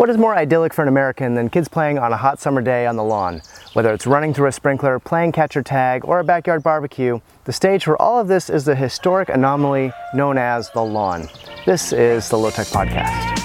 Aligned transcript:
What 0.00 0.08
is 0.08 0.16
more 0.16 0.34
idyllic 0.34 0.72
for 0.72 0.80
an 0.80 0.88
American 0.88 1.34
than 1.34 1.50
kids 1.50 1.68
playing 1.68 1.98
on 1.98 2.10
a 2.10 2.16
hot 2.16 2.40
summer 2.40 2.62
day 2.62 2.86
on 2.86 2.96
the 2.96 3.04
lawn? 3.04 3.42
Whether 3.74 3.92
it's 3.92 4.06
running 4.06 4.32
through 4.32 4.48
a 4.48 4.52
sprinkler, 4.52 4.98
playing 4.98 5.32
catch 5.32 5.58
or 5.58 5.62
tag, 5.62 6.06
or 6.06 6.20
a 6.20 6.24
backyard 6.24 6.62
barbecue, 6.62 7.20
the 7.44 7.52
stage 7.52 7.84
for 7.84 8.00
all 8.00 8.18
of 8.18 8.26
this 8.26 8.48
is 8.48 8.64
the 8.64 8.74
historic 8.74 9.28
anomaly 9.28 9.92
known 10.14 10.38
as 10.38 10.70
the 10.70 10.82
lawn. 10.82 11.28
This 11.66 11.92
is 11.92 12.30
the 12.30 12.38
Low 12.38 12.48
Tech 12.48 12.68
Podcast. 12.68 13.40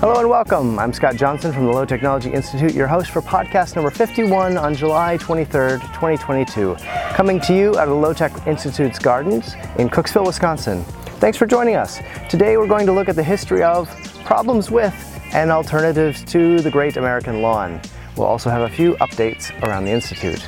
Hello 0.00 0.20
and 0.20 0.28
welcome. 0.28 0.78
I'm 0.78 0.92
Scott 0.92 1.16
Johnson 1.16 1.54
from 1.54 1.64
the 1.64 1.72
Low 1.72 1.86
Technology 1.86 2.30
Institute, 2.30 2.74
your 2.74 2.86
host 2.86 3.12
for 3.12 3.22
podcast 3.22 3.76
number 3.76 3.90
51 3.90 4.58
on 4.58 4.74
July 4.74 5.16
23rd, 5.16 5.80
2022. 5.94 6.76
Coming 7.14 7.40
to 7.40 7.56
you 7.56 7.70
out 7.78 7.84
of 7.84 7.88
the 7.88 7.94
Low 7.94 8.12
Tech 8.12 8.46
Institute's 8.46 8.98
gardens 8.98 9.54
in 9.78 9.88
Cooksville, 9.88 10.26
Wisconsin. 10.26 10.84
Thanks 11.20 11.36
for 11.36 11.44
joining 11.44 11.76
us. 11.76 12.00
Today 12.30 12.56
we're 12.56 12.66
going 12.66 12.86
to 12.86 12.92
look 12.92 13.10
at 13.10 13.14
the 13.14 13.22
history 13.22 13.62
of, 13.62 13.90
problems 14.24 14.70
with, 14.70 14.94
and 15.34 15.50
alternatives 15.50 16.24
to 16.24 16.60
the 16.60 16.70
great 16.70 16.96
American 16.96 17.42
lawn. 17.42 17.78
We'll 18.16 18.26
also 18.26 18.48
have 18.48 18.62
a 18.62 18.74
few 18.74 18.94
updates 19.02 19.52
around 19.62 19.84
the 19.84 19.90
Institute. 19.90 20.42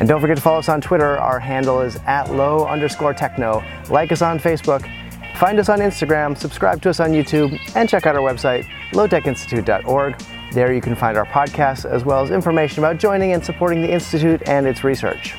And 0.00 0.08
don't 0.08 0.20
forget 0.20 0.36
to 0.36 0.42
follow 0.42 0.58
us 0.58 0.68
on 0.68 0.80
Twitter. 0.80 1.16
Our 1.16 1.38
handle 1.38 1.80
is 1.80 1.94
at 2.06 2.32
low 2.34 2.66
underscore 2.66 3.14
techno. 3.14 3.62
Like 3.88 4.10
us 4.10 4.20
on 4.20 4.40
Facebook. 4.40 4.84
Find 5.36 5.60
us 5.60 5.68
on 5.68 5.78
Instagram, 5.78 6.36
subscribe 6.36 6.82
to 6.82 6.90
us 6.90 6.98
on 6.98 7.10
YouTube, 7.10 7.56
and 7.76 7.88
check 7.88 8.04
out 8.04 8.16
our 8.16 8.20
website, 8.20 8.64
lowtechinstitute.org. 8.94 10.20
There 10.52 10.72
you 10.72 10.80
can 10.80 10.96
find 10.96 11.16
our 11.16 11.26
podcasts 11.26 11.88
as 11.88 12.04
well 12.04 12.20
as 12.20 12.32
information 12.32 12.80
about 12.80 12.98
joining 12.98 13.32
and 13.32 13.44
supporting 13.44 13.80
the 13.80 13.92
Institute 13.92 14.42
and 14.48 14.66
its 14.66 14.82
research. 14.82 15.36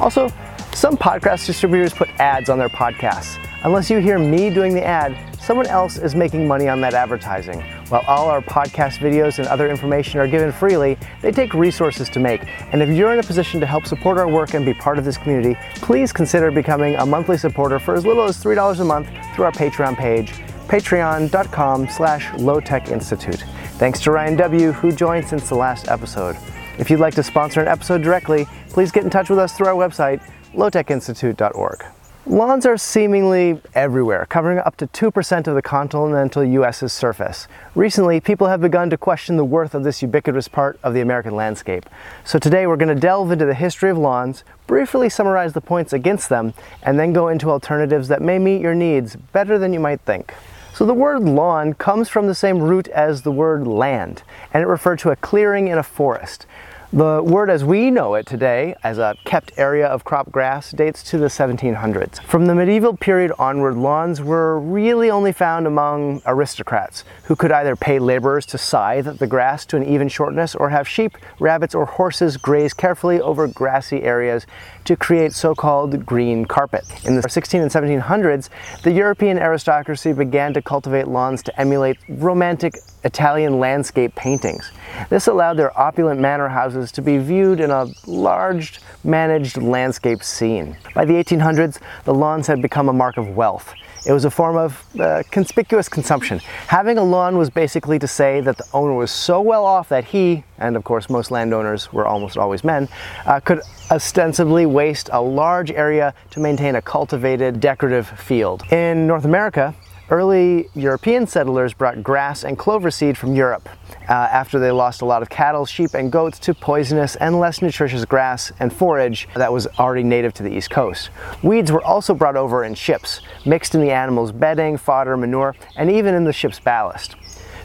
Also, 0.00 0.28
some 0.74 0.96
podcast 0.96 1.46
distributors 1.46 1.94
put 1.94 2.08
ads 2.18 2.48
on 2.48 2.58
their 2.58 2.68
podcasts. 2.68 3.38
Unless 3.64 3.90
you 3.90 3.98
hear 3.98 4.18
me 4.18 4.50
doing 4.50 4.74
the 4.74 4.84
ad, 4.84 5.16
someone 5.40 5.68
else 5.68 5.96
is 5.96 6.16
making 6.16 6.48
money 6.48 6.68
on 6.68 6.80
that 6.80 6.94
advertising. 6.94 7.60
While 7.90 8.02
all 8.08 8.28
our 8.28 8.40
podcast 8.40 8.98
videos 8.98 9.38
and 9.38 9.46
other 9.46 9.70
information 9.70 10.18
are 10.18 10.26
given 10.26 10.50
freely, 10.50 10.98
they 11.20 11.30
take 11.30 11.54
resources 11.54 12.08
to 12.08 12.18
make. 12.18 12.42
And 12.72 12.82
if 12.82 12.88
you're 12.88 13.12
in 13.12 13.20
a 13.20 13.22
position 13.22 13.60
to 13.60 13.66
help 13.66 13.86
support 13.86 14.18
our 14.18 14.26
work 14.28 14.54
and 14.54 14.66
be 14.66 14.74
part 14.74 14.98
of 14.98 15.04
this 15.04 15.16
community, 15.16 15.56
please 15.76 16.12
consider 16.12 16.50
becoming 16.50 16.96
a 16.96 17.06
monthly 17.06 17.38
supporter 17.38 17.78
for 17.78 17.94
as 17.94 18.04
little 18.04 18.24
as 18.24 18.42
$3 18.42 18.80
a 18.80 18.84
month 18.84 19.08
through 19.36 19.44
our 19.44 19.52
Patreon 19.52 19.96
page, 19.96 20.32
patreon.com 20.66 21.88
slash 21.88 22.26
lowtechinstitute. 22.30 23.42
Thanks 23.78 24.00
to 24.00 24.10
Ryan 24.10 24.36
W., 24.38 24.72
who 24.72 24.90
joined 24.90 25.28
since 25.28 25.48
the 25.48 25.54
last 25.54 25.86
episode. 25.86 26.36
If 26.78 26.90
you'd 26.90 26.98
like 26.98 27.14
to 27.14 27.22
sponsor 27.22 27.60
an 27.60 27.68
episode 27.68 28.02
directly, 28.02 28.46
please 28.70 28.90
get 28.90 29.04
in 29.04 29.10
touch 29.10 29.30
with 29.30 29.38
us 29.38 29.56
through 29.56 29.68
our 29.68 29.74
website, 29.74 30.20
lowtechinstitute.org. 30.52 31.84
Lawns 32.24 32.64
are 32.66 32.76
seemingly 32.76 33.60
everywhere, 33.74 34.26
covering 34.26 34.60
up 34.60 34.76
to 34.76 34.86
2% 34.86 35.46
of 35.48 35.56
the 35.56 35.60
continental 35.60 36.44
US's 36.44 36.92
surface. 36.92 37.48
Recently, 37.74 38.20
people 38.20 38.46
have 38.46 38.60
begun 38.60 38.90
to 38.90 38.96
question 38.96 39.36
the 39.36 39.44
worth 39.44 39.74
of 39.74 39.82
this 39.82 40.02
ubiquitous 40.02 40.46
part 40.46 40.78
of 40.84 40.94
the 40.94 41.00
American 41.00 41.34
landscape. 41.34 41.84
So 42.24 42.38
today 42.38 42.68
we're 42.68 42.76
going 42.76 42.94
to 42.94 43.00
delve 43.00 43.32
into 43.32 43.44
the 43.44 43.54
history 43.54 43.90
of 43.90 43.98
lawns, 43.98 44.44
briefly 44.68 45.08
summarize 45.08 45.52
the 45.52 45.60
points 45.60 45.92
against 45.92 46.28
them, 46.28 46.54
and 46.84 46.96
then 46.96 47.12
go 47.12 47.26
into 47.26 47.50
alternatives 47.50 48.06
that 48.06 48.22
may 48.22 48.38
meet 48.38 48.60
your 48.60 48.76
needs 48.76 49.16
better 49.16 49.58
than 49.58 49.72
you 49.72 49.80
might 49.80 50.02
think. 50.02 50.32
So 50.74 50.86
the 50.86 50.94
word 50.94 51.22
lawn 51.22 51.74
comes 51.74 52.08
from 52.08 52.28
the 52.28 52.36
same 52.36 52.60
root 52.60 52.86
as 52.88 53.22
the 53.22 53.32
word 53.32 53.66
land, 53.66 54.22
and 54.54 54.62
it 54.62 54.68
referred 54.68 55.00
to 55.00 55.10
a 55.10 55.16
clearing 55.16 55.66
in 55.66 55.76
a 55.76 55.82
forest. 55.82 56.46
The 56.94 57.22
word 57.22 57.48
as 57.48 57.64
we 57.64 57.90
know 57.90 58.12
it 58.16 58.26
today, 58.26 58.74
as 58.84 58.98
a 58.98 59.16
kept 59.24 59.52
area 59.56 59.86
of 59.86 60.04
crop 60.04 60.30
grass, 60.30 60.72
dates 60.72 61.02
to 61.04 61.16
the 61.16 61.28
1700s. 61.28 62.22
From 62.24 62.44
the 62.44 62.54
medieval 62.54 62.94
period 62.94 63.32
onward, 63.38 63.78
lawns 63.78 64.20
were 64.20 64.60
really 64.60 65.10
only 65.10 65.32
found 65.32 65.66
among 65.66 66.20
aristocrats, 66.26 67.04
who 67.24 67.34
could 67.34 67.50
either 67.50 67.76
pay 67.76 67.98
laborers 67.98 68.44
to 68.44 68.58
scythe 68.58 69.18
the 69.18 69.26
grass 69.26 69.64
to 69.64 69.78
an 69.78 69.86
even 69.86 70.06
shortness 70.06 70.54
or 70.54 70.68
have 70.68 70.86
sheep, 70.86 71.16
rabbits, 71.40 71.74
or 71.74 71.86
horses 71.86 72.36
graze 72.36 72.74
carefully 72.74 73.22
over 73.22 73.46
grassy 73.46 74.02
areas 74.02 74.46
to 74.84 74.94
create 74.94 75.32
so-called 75.32 76.04
green 76.04 76.44
carpet. 76.44 76.84
In 77.06 77.16
the 77.16 77.26
16 77.26 77.62
and 77.62 77.70
1700s, 77.70 78.50
the 78.82 78.92
European 78.92 79.38
aristocracy 79.38 80.12
began 80.12 80.52
to 80.52 80.60
cultivate 80.60 81.08
lawns 81.08 81.42
to 81.44 81.58
emulate 81.58 81.96
romantic 82.06 82.74
Italian 83.04 83.58
landscape 83.58 84.14
paintings. 84.14 84.70
This 85.10 85.26
allowed 85.26 85.54
their 85.54 85.78
opulent 85.78 86.20
manor 86.20 86.48
houses 86.48 86.92
to 86.92 87.02
be 87.02 87.18
viewed 87.18 87.60
in 87.60 87.70
a 87.70 87.86
large, 88.06 88.80
managed 89.04 89.56
landscape 89.56 90.22
scene. 90.22 90.76
By 90.94 91.04
the 91.04 91.14
1800s, 91.14 91.80
the 92.04 92.14
lawns 92.14 92.46
had 92.46 92.62
become 92.62 92.88
a 92.88 92.92
mark 92.92 93.16
of 93.16 93.36
wealth. 93.36 93.74
It 94.04 94.12
was 94.12 94.24
a 94.24 94.30
form 94.30 94.56
of 94.56 94.84
uh, 94.98 95.22
conspicuous 95.30 95.88
consumption. 95.88 96.40
Having 96.66 96.98
a 96.98 97.04
lawn 97.04 97.38
was 97.38 97.50
basically 97.50 98.00
to 98.00 98.08
say 98.08 98.40
that 98.40 98.58
the 98.58 98.66
owner 98.74 98.94
was 98.94 99.12
so 99.12 99.40
well 99.40 99.64
off 99.64 99.88
that 99.90 100.04
he, 100.04 100.42
and 100.58 100.76
of 100.76 100.82
course 100.82 101.08
most 101.08 101.30
landowners 101.30 101.92
were 101.92 102.04
almost 102.04 102.36
always 102.36 102.64
men, 102.64 102.88
uh, 103.26 103.38
could 103.38 103.60
ostensibly 103.92 104.66
waste 104.66 105.08
a 105.12 105.22
large 105.22 105.70
area 105.70 106.14
to 106.30 106.40
maintain 106.40 106.74
a 106.74 106.82
cultivated 106.82 107.60
decorative 107.60 108.08
field. 108.08 108.64
In 108.72 109.06
North 109.06 109.24
America, 109.24 109.72
Early 110.12 110.68
European 110.74 111.26
settlers 111.26 111.72
brought 111.72 112.02
grass 112.02 112.44
and 112.44 112.58
clover 112.58 112.90
seed 112.90 113.16
from 113.16 113.34
Europe 113.34 113.66
uh, 114.10 114.12
after 114.12 114.58
they 114.58 114.70
lost 114.70 115.00
a 115.00 115.06
lot 115.06 115.22
of 115.22 115.30
cattle, 115.30 115.64
sheep, 115.64 115.94
and 115.94 116.12
goats 116.12 116.38
to 116.40 116.52
poisonous 116.52 117.16
and 117.16 117.40
less 117.40 117.62
nutritious 117.62 118.04
grass 118.04 118.52
and 118.60 118.70
forage 118.70 119.26
that 119.34 119.50
was 119.50 119.66
already 119.78 120.02
native 120.02 120.34
to 120.34 120.42
the 120.42 120.50
East 120.54 120.68
Coast. 120.68 121.08
Weeds 121.42 121.72
were 121.72 121.82
also 121.82 122.12
brought 122.12 122.36
over 122.36 122.62
in 122.62 122.74
ships, 122.74 123.22
mixed 123.46 123.74
in 123.74 123.80
the 123.80 123.90
animals' 123.90 124.32
bedding, 124.32 124.76
fodder, 124.76 125.16
manure, 125.16 125.56
and 125.78 125.90
even 125.90 126.14
in 126.14 126.24
the 126.24 126.32
ship's 126.34 126.60
ballast. 126.60 127.16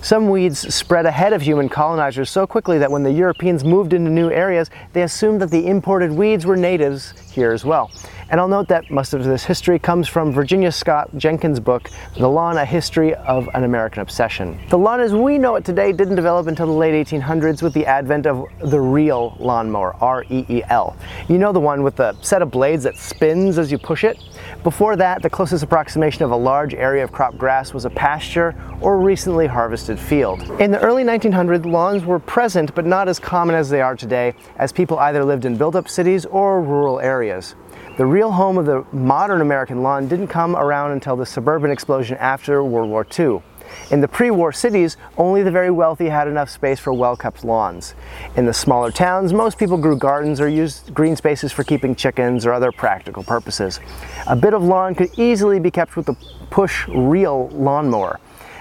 Some 0.01 0.29
weeds 0.29 0.73
spread 0.73 1.05
ahead 1.05 1.33
of 1.33 1.41
human 1.41 1.67
colonizers 1.67 2.29
so 2.29 2.47
quickly 2.47 2.77
that 2.77 2.89
when 2.89 3.03
the 3.03 3.11
Europeans 3.11 3.65
moved 3.65 3.91
into 3.91 4.09
new 4.09 4.29
areas, 4.29 4.69
they 4.93 5.01
assumed 5.01 5.41
that 5.41 5.51
the 5.51 5.67
imported 5.67 6.13
weeds 6.13 6.45
were 6.45 6.55
natives 6.55 7.11
here 7.29 7.51
as 7.51 7.65
well. 7.65 7.91
And 8.29 8.41
I'll 8.41 8.49
note 8.49 8.67
that 8.67 8.91
most 8.91 9.13
of 9.13 9.23
this 9.23 9.45
history 9.45 9.79
comes 9.79 10.09
from 10.09 10.33
Virginia 10.33 10.69
Scott 10.69 11.09
Jenkins' 11.15 11.61
book, 11.61 11.89
The 12.17 12.27
Lawn, 12.27 12.57
A 12.57 12.65
History 12.65 13.15
of 13.15 13.47
an 13.53 13.63
American 13.63 14.01
Obsession. 14.01 14.59
The 14.69 14.77
lawn 14.77 14.99
as 14.99 15.13
we 15.13 15.37
know 15.37 15.55
it 15.55 15.63
today 15.63 15.93
didn't 15.93 16.15
develop 16.15 16.47
until 16.47 16.65
the 16.65 16.73
late 16.73 17.07
1800s 17.07 17.61
with 17.61 17.73
the 17.73 17.85
advent 17.85 18.27
of 18.27 18.45
the 18.59 18.81
real 18.81 19.37
lawnmower, 19.39 19.95
R-E-E-L. 20.01 20.97
You 21.29 21.37
know 21.37 21.53
the 21.53 21.61
one 21.61 21.83
with 21.83 21.95
the 21.95 22.21
set 22.21 22.41
of 22.41 22.51
blades 22.51 22.83
that 22.83 22.97
spins 22.97 23.57
as 23.57 23.71
you 23.71 23.77
push 23.77 24.03
it? 24.03 24.21
Before 24.61 24.97
that, 24.97 25.21
the 25.21 25.29
closest 25.29 25.63
approximation 25.63 26.23
of 26.23 26.31
a 26.31 26.35
large 26.35 26.73
area 26.73 27.05
of 27.05 27.13
crop 27.13 27.37
grass 27.37 27.73
was 27.73 27.85
a 27.85 27.89
pasture 27.89 28.53
or 28.81 28.99
recently 28.99 29.47
harvested 29.47 29.97
field. 29.97 30.41
In 30.59 30.71
the 30.71 30.81
early 30.81 31.05
1900s, 31.05 31.65
lawns 31.65 32.03
were 32.03 32.19
present 32.19 32.75
but 32.75 32.85
not 32.85 33.07
as 33.07 33.19
common 33.19 33.55
as 33.55 33.69
they 33.69 33.79
are 33.79 33.95
today, 33.95 34.33
as 34.57 34.73
people 34.73 34.99
either 34.99 35.23
lived 35.23 35.45
in 35.45 35.55
built-up 35.55 35.87
cities 35.87 36.25
or 36.25 36.61
rural 36.61 36.99
areas. 36.99 37.55
The 37.97 38.05
real 38.05 38.31
home 38.31 38.59
of 38.59 38.67
the 38.67 38.85
modern 38.91 39.41
American 39.41 39.81
lawn 39.81 40.07
didn't 40.07 40.27
come 40.27 40.55
around 40.55 40.91
until 40.91 41.15
the 41.15 41.25
suburban 41.25 41.71
explosion 41.71 42.15
after 42.17 42.63
World 42.63 42.91
War 42.91 43.07
II. 43.17 43.41
In 43.89 44.01
the 44.01 44.07
pre-war 44.07 44.51
cities, 44.51 44.97
only 45.17 45.41
the 45.41 45.49
very 45.49 45.71
wealthy 45.71 46.07
had 46.07 46.27
enough 46.27 46.51
space 46.51 46.79
for 46.79 46.93
well-kept 46.93 47.43
lawns. 47.43 47.95
In 48.35 48.45
the 48.45 48.53
smaller 48.53 48.91
towns, 48.91 49.33
most 49.33 49.57
people 49.57 49.77
grew 49.77 49.97
gardens 49.97 50.39
or 50.39 50.47
used 50.47 50.93
green 50.93 51.15
spaces 51.15 51.51
for 51.51 51.63
keeping 51.63 51.95
chickens 51.95 52.45
or 52.45 52.53
other 52.53 52.71
practical 52.71 53.23
purposes. 53.23 53.79
A 54.27 54.35
bit 54.35 54.53
of 54.53 54.61
lawn 54.61 54.93
could 54.93 55.09
easily 55.17 55.59
be 55.59 55.71
kept 55.71 55.95
with 55.95 56.07
a 56.07 56.15
push 56.51 56.87
reel 56.89 57.49
lawnmower. 57.49 58.19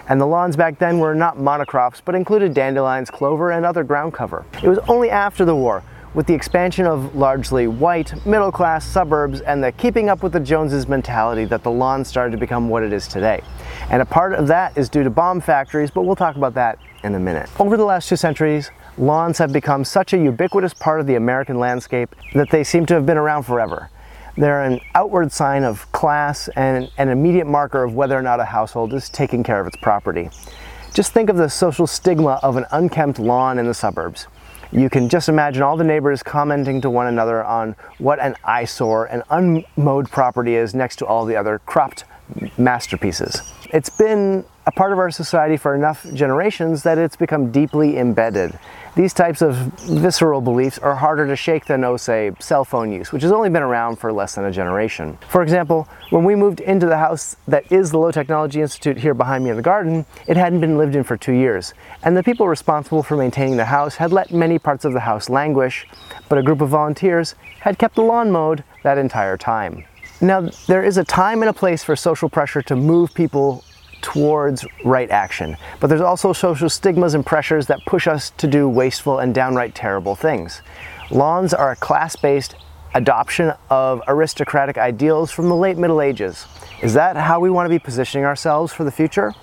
And 0.09 0.19
the 0.19 0.27
lawns 0.27 0.57
back 0.57 0.79
then 0.79 0.99
were 0.99 1.15
not 1.15 1.37
monocrops, 1.37 2.01
but 2.03 2.15
included 2.15 2.55
dandelions, 2.55 3.11
clover, 3.11 3.51
and 3.51 3.67
other 3.67 3.85
ground 3.85 4.15
cover. 4.15 4.47
It 4.63 4.69
was 4.69 4.79
only 4.89 5.11
after 5.11 5.45
the 5.45 5.55
war 5.55 5.83
with 6.17 6.27
the 6.27 6.33
expansion 6.33 6.87
of 6.87 7.15
largely 7.15 7.67
white, 7.67 8.25
middle 8.25 8.51
class 8.51 8.87
suburbs 8.87 9.43
and 9.43 9.63
the 9.63 9.71
keeping 9.71 10.09
up 10.09 10.23
with 10.23 10.33
the 10.33 10.41
Joneses 10.41 10.89
mentality 10.89 11.45
that 11.45 11.63
the 11.63 11.71
lawn 11.71 12.07
started 12.07 12.31
to 12.31 12.39
become 12.39 12.71
what 12.71 12.83
it 12.83 12.91
is 12.91 13.07
today. 13.07 13.43
And 13.91 14.01
a 14.01 14.07
part 14.07 14.33
of 14.33 14.47
that 14.47 14.79
is 14.79 14.89
due 14.89 15.05
to 15.05 15.11
bomb 15.11 15.43
factories, 15.43 15.91
but 15.91 16.05
we'll 16.05 16.17
talk 16.17 16.37
about 16.37 16.55
that 16.55 16.79
in 17.05 17.15
a 17.15 17.21
minute. 17.21 17.51
Over 17.61 17.77
the 17.77 17.85
last 17.85 18.09
two 18.09 18.17
centuries, 18.17 18.71
lawns 18.97 19.37
have 19.37 19.53
become 19.53 19.85
such 19.85 20.15
a 20.15 20.17
ubiquitous 20.17 20.73
part 20.73 21.01
of 21.01 21.07
the 21.07 21.17
American 21.17 21.59
landscape 21.59 22.15
that 22.33 22.49
they 22.49 22.65
seem 22.65 22.87
to 22.87 22.95
have 22.95 23.05
been 23.05 23.19
around 23.19 23.43
forever. 23.43 23.91
They're 24.39 24.63
an 24.63 24.81
outward 24.95 25.33
sign 25.33 25.65
of 25.65 25.93
class 25.93 26.49
and 26.57 26.91
an 26.97 27.11
immediate 27.11 27.47
marker 27.47 27.85
of 27.85 27.95
whether 27.95 28.17
or 28.17 28.23
not 28.23 28.41
a 28.41 28.47
household 28.47 28.95
is 28.95 29.11
taking 29.11 29.43
care 29.43 29.61
of 29.61 29.67
its 29.67 29.77
property. 29.77 30.31
Just 30.95 31.13
think 31.13 31.29
of 31.29 31.37
the 31.37 31.51
social 31.51 31.87
stigma 31.87 32.41
of 32.43 32.57
an 32.57 32.65
unkempt 32.73 33.19
lawn 33.19 33.59
in 33.59 33.67
the 33.67 33.75
suburbs. 33.75 34.29
You 34.73 34.91
can 34.91 35.09
just 35.09 35.29
imagine 35.29 35.63
all 35.63 35.77
the 35.77 35.85
neighbors 35.85 36.23
commenting 36.23 36.81
to 36.81 36.91
one 36.91 37.07
another 37.07 37.45
on 37.45 37.77
what 37.99 38.19
an 38.19 38.37
eyesore 38.45 39.07
an 39.07 39.23
unmowed 39.31 40.11
property 40.11 40.55
is 40.55 40.75
next 40.75 40.97
to 40.97 41.07
all 41.07 41.25
the 41.25 41.37
other 41.37 41.61
cropped 41.61 42.05
masterpieces. 42.59 43.43
It's 43.73 43.91
been 43.91 44.45
a 44.67 44.73
part 44.73 44.93
of 44.93 44.99
our 44.99 45.11
society 45.11 45.57
for 45.57 45.75
enough 45.75 46.05
generations 46.13 46.83
that 46.83 46.99
it's 46.99 47.17
become 47.17 47.53
deeply 47.53 47.99
embedded. 47.99 48.59
These 48.97 49.13
types 49.13 49.43
of 49.43 49.57
visceral 49.57 50.41
beliefs 50.41 50.79
are 50.79 50.97
harder 50.97 51.27
to 51.27 51.37
shake 51.37 51.67
than, 51.67 51.85
oh, 51.85 51.99
say, 51.99 52.33
cell 52.41 52.65
phone 52.65 52.91
use, 52.91 53.13
which 53.13 53.23
has 53.25 53.31
only 53.31 53.51
been 53.51 53.63
around 53.63 53.97
for 53.97 54.11
less 54.11 54.37
than 54.37 54.47
a 54.47 54.51
generation. 54.51 55.19
For 55.29 55.43
example, 55.43 55.87
when 56.09 56.25
we 56.25 56.35
moved 56.35 56.61
into 56.61 56.87
the 56.87 56.97
house 56.97 57.37
that 57.47 57.71
is 57.71 57.91
the 57.91 57.99
Low 57.99 58.11
Technology 58.11 58.63
Institute 58.63 58.97
here 58.97 59.13
behind 59.13 59.45
me 59.45 59.51
in 59.51 59.57
the 59.57 59.63
garden, 59.63 60.07
it 60.27 60.39
hadn't 60.39 60.61
been 60.61 60.79
lived 60.79 60.97
in 60.97 61.05
for 61.05 61.19
two 61.19 61.35
years, 61.35 61.75
and 62.05 62.17
the 62.17 62.23
people 62.23 62.49
responsible 62.49 63.03
for 63.03 63.19
maintaining 63.19 63.59
the 63.59 63.67
house 63.67 63.97
had 63.97 64.15
let 64.15 64.33
many 64.33 64.59
parts 64.59 64.87
of 64.87 64.95
the 64.95 65.01
house 65.01 65.29
languish, 65.29 65.87
but 66.31 66.39
a 66.39 66.43
group 66.43 66.63
of 66.63 66.71
volunteers 66.71 67.35
had 67.61 67.79
kept 67.79 67.97
the 67.97 68.03
lawn 68.03 68.31
mowed 68.31 68.65
that 68.83 68.97
entire 68.97 69.37
time. 69.37 69.85
Now, 70.23 70.49
there 70.69 70.83
is 70.83 70.97
a 70.97 71.05
time 71.05 71.43
and 71.43 71.51
a 71.51 71.53
place 71.53 71.85
for 71.85 71.97
social 71.97 72.31
pressure 72.31 72.63
to 72.63 72.75
move 72.75 73.13
people 73.13 73.63
towards 74.03 74.65
right 74.85 75.11
action, 75.11 75.57
but 75.81 75.89
there's 75.89 76.01
also 76.01 76.33
social 76.33 76.69
stigmas 76.69 77.15
and 77.15 77.25
pressures 77.25 77.67
that 77.67 77.81
push 77.87 78.07
us 78.07 78.31
to 78.39 78.47
do 78.47 78.69
wasteful 78.69 79.19
and 79.19 79.35
downright 79.35 79.75
terrible 79.75 80.15
things. 80.15 80.63
Lawns 81.11 81.55
are 81.55 81.73
a 81.73 81.77
class 81.77 82.17
based 82.17 82.57
adoption 82.95 83.53
of 83.69 84.03
aristocratic 84.09 84.79
ideals 84.79 85.31
from 85.31 85.49
the 85.49 85.57
late 85.57 85.77
Middle 85.77 86.01
Ages. 86.01 86.47
Is 86.83 86.95
that 86.95 87.17
how 87.17 87.41
we 87.41 87.51
want 87.51 87.67
to 87.67 87.71
be 87.71 87.79
positioning 87.79 88.25
ourselves 88.25 88.73
for 88.73 88.85
the 88.85 88.91
future? 88.91 89.35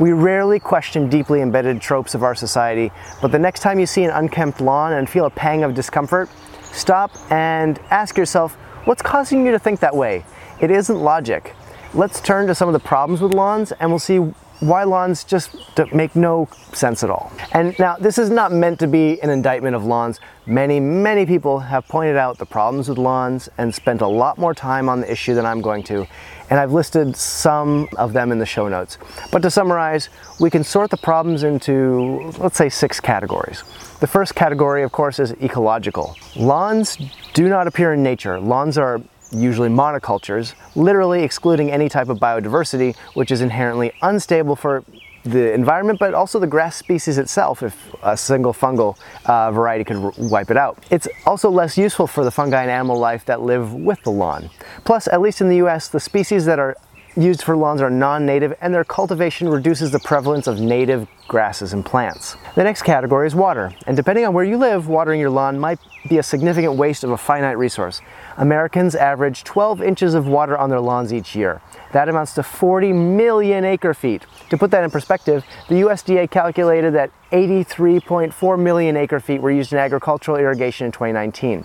We 0.00 0.12
rarely 0.12 0.58
question 0.58 1.08
deeply 1.08 1.42
embedded 1.42 1.80
tropes 1.80 2.14
of 2.14 2.22
our 2.22 2.34
society, 2.34 2.90
but 3.20 3.30
the 3.30 3.38
next 3.38 3.60
time 3.60 3.78
you 3.78 3.86
see 3.86 4.04
an 4.04 4.10
unkempt 4.10 4.60
lawn 4.60 4.94
and 4.94 5.08
feel 5.08 5.26
a 5.26 5.30
pang 5.30 5.62
of 5.64 5.74
discomfort, 5.74 6.28
stop 6.72 7.12
and 7.30 7.78
ask 7.90 8.16
yourself, 8.16 8.54
what's 8.84 9.02
causing 9.02 9.46
you 9.46 9.52
to 9.52 9.58
think 9.58 9.80
that 9.80 9.94
way? 9.94 10.24
It 10.60 10.70
isn't 10.70 10.98
logic. 10.98 11.54
Let's 11.94 12.22
turn 12.22 12.46
to 12.46 12.54
some 12.54 12.68
of 12.68 12.72
the 12.72 12.80
problems 12.80 13.20
with 13.20 13.32
lawns 13.32 13.70
and 13.72 13.90
we'll 13.90 13.98
see 13.98 14.16
why 14.62 14.84
lawns 14.84 15.24
just 15.24 15.56
make 15.92 16.14
no 16.14 16.48
sense 16.72 17.02
at 17.02 17.10
all. 17.10 17.32
And 17.52 17.76
now, 17.78 17.96
this 17.96 18.16
is 18.16 18.30
not 18.30 18.52
meant 18.52 18.78
to 18.78 18.86
be 18.86 19.20
an 19.20 19.28
indictment 19.28 19.74
of 19.74 19.84
lawns. 19.84 20.20
Many, 20.46 20.78
many 20.78 21.26
people 21.26 21.58
have 21.58 21.86
pointed 21.88 22.16
out 22.16 22.38
the 22.38 22.46
problems 22.46 22.88
with 22.88 22.96
lawns 22.96 23.48
and 23.58 23.74
spent 23.74 24.00
a 24.00 24.06
lot 24.06 24.38
more 24.38 24.54
time 24.54 24.88
on 24.88 25.00
the 25.00 25.10
issue 25.10 25.34
than 25.34 25.44
I'm 25.44 25.60
going 25.60 25.82
to. 25.84 26.06
And 26.48 26.60
I've 26.60 26.72
listed 26.72 27.16
some 27.16 27.88
of 27.96 28.12
them 28.12 28.30
in 28.30 28.38
the 28.38 28.46
show 28.46 28.68
notes. 28.68 28.98
But 29.32 29.42
to 29.42 29.50
summarize, 29.50 30.08
we 30.38 30.48
can 30.48 30.62
sort 30.62 30.90
the 30.90 30.96
problems 30.96 31.42
into, 31.42 32.32
let's 32.38 32.56
say, 32.56 32.68
six 32.68 33.00
categories. 33.00 33.64
The 33.98 34.06
first 34.06 34.34
category, 34.34 34.84
of 34.84 34.92
course, 34.92 35.18
is 35.18 35.32
ecological. 35.42 36.16
Lawns 36.36 36.96
do 37.34 37.48
not 37.48 37.66
appear 37.66 37.94
in 37.94 38.02
nature. 38.02 38.38
Lawns 38.38 38.78
are 38.78 39.00
usually 39.32 39.68
monocultures, 39.68 40.54
literally 40.74 41.22
excluding 41.22 41.70
any 41.70 41.88
type 41.88 42.08
of 42.08 42.18
biodiversity, 42.18 42.96
which 43.14 43.30
is 43.30 43.40
inherently 43.40 43.92
unstable 44.02 44.56
for 44.56 44.84
the 45.24 45.52
environment, 45.52 45.98
but 45.98 46.14
also 46.14 46.38
the 46.38 46.46
grass 46.46 46.76
species 46.76 47.18
itself 47.18 47.62
if 47.62 47.94
a 48.02 48.16
single 48.16 48.52
fungal 48.52 48.96
uh, 49.26 49.52
variety 49.52 49.84
could 49.84 50.16
wipe 50.18 50.50
it 50.50 50.56
out. 50.56 50.84
It's 50.90 51.06
also 51.26 51.48
less 51.48 51.78
useful 51.78 52.06
for 52.06 52.24
the 52.24 52.30
fungi 52.30 52.60
and 52.62 52.70
animal 52.70 52.98
life 52.98 53.24
that 53.26 53.40
live 53.40 53.72
with 53.72 54.02
the 54.02 54.10
lawn. 54.10 54.50
Plus, 54.84 55.06
at 55.06 55.20
least 55.20 55.40
in 55.40 55.48
the 55.48 55.56
US, 55.56 55.88
the 55.88 56.00
species 56.00 56.44
that 56.46 56.58
are 56.58 56.76
used 57.16 57.42
for 57.42 57.56
lawns 57.56 57.80
are 57.80 57.90
non-native 57.90 58.54
and 58.60 58.72
their 58.72 58.84
cultivation 58.84 59.48
reduces 59.48 59.90
the 59.90 59.98
prevalence 59.98 60.46
of 60.46 60.60
native 60.60 61.08
grasses 61.28 61.72
and 61.72 61.84
plants. 61.84 62.36
The 62.54 62.64
next 62.64 62.82
category 62.82 63.26
is 63.26 63.34
water, 63.34 63.72
and 63.86 63.96
depending 63.96 64.24
on 64.26 64.34
where 64.34 64.44
you 64.44 64.58
live, 64.58 64.88
watering 64.88 65.20
your 65.20 65.30
lawn 65.30 65.58
might 65.58 65.78
be 66.08 66.18
a 66.18 66.22
significant 66.22 66.74
waste 66.74 67.04
of 67.04 67.10
a 67.10 67.16
finite 67.16 67.56
resource. 67.56 68.00
Americans 68.36 68.94
average 68.94 69.44
12 69.44 69.82
inches 69.82 70.14
of 70.14 70.26
water 70.26 70.56
on 70.58 70.68
their 70.68 70.80
lawns 70.80 71.12
each 71.12 71.34
year. 71.36 71.62
That 71.92 72.08
amounts 72.08 72.34
to 72.34 72.42
40 72.42 72.92
million 72.92 73.64
acre 73.64 73.94
feet. 73.94 74.26
To 74.50 74.58
put 74.58 74.70
that 74.72 74.84
in 74.84 74.90
perspective, 74.90 75.44
the 75.68 75.76
USDA 75.76 76.30
calculated 76.30 76.94
that 76.94 77.10
83.4 77.30 78.58
million 78.58 78.96
acre 78.96 79.20
feet 79.20 79.40
were 79.40 79.50
used 79.50 79.72
in 79.72 79.78
agricultural 79.78 80.36
irrigation 80.36 80.86
in 80.86 80.92
2019. 80.92 81.64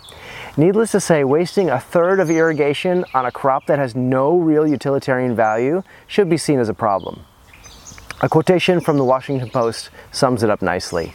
Needless 0.59 0.91
to 0.93 0.99
say, 0.99 1.23
wasting 1.23 1.69
a 1.69 1.79
third 1.79 2.19
of 2.19 2.31
irrigation 2.31 3.05
on 3.13 3.27
a 3.27 3.31
crop 3.31 3.67
that 3.67 3.77
has 3.77 3.95
no 3.95 4.35
real 4.35 4.67
utilitarian 4.67 5.35
value 5.35 5.83
should 6.07 6.31
be 6.31 6.37
seen 6.37 6.57
as 6.57 6.67
a 6.67 6.73
problem. 6.73 7.23
A 8.21 8.27
quotation 8.27 8.81
from 8.81 8.97
the 8.97 9.03
Washington 9.03 9.51
Post 9.51 9.91
sums 10.11 10.41
it 10.41 10.49
up 10.49 10.63
nicely. 10.63 11.13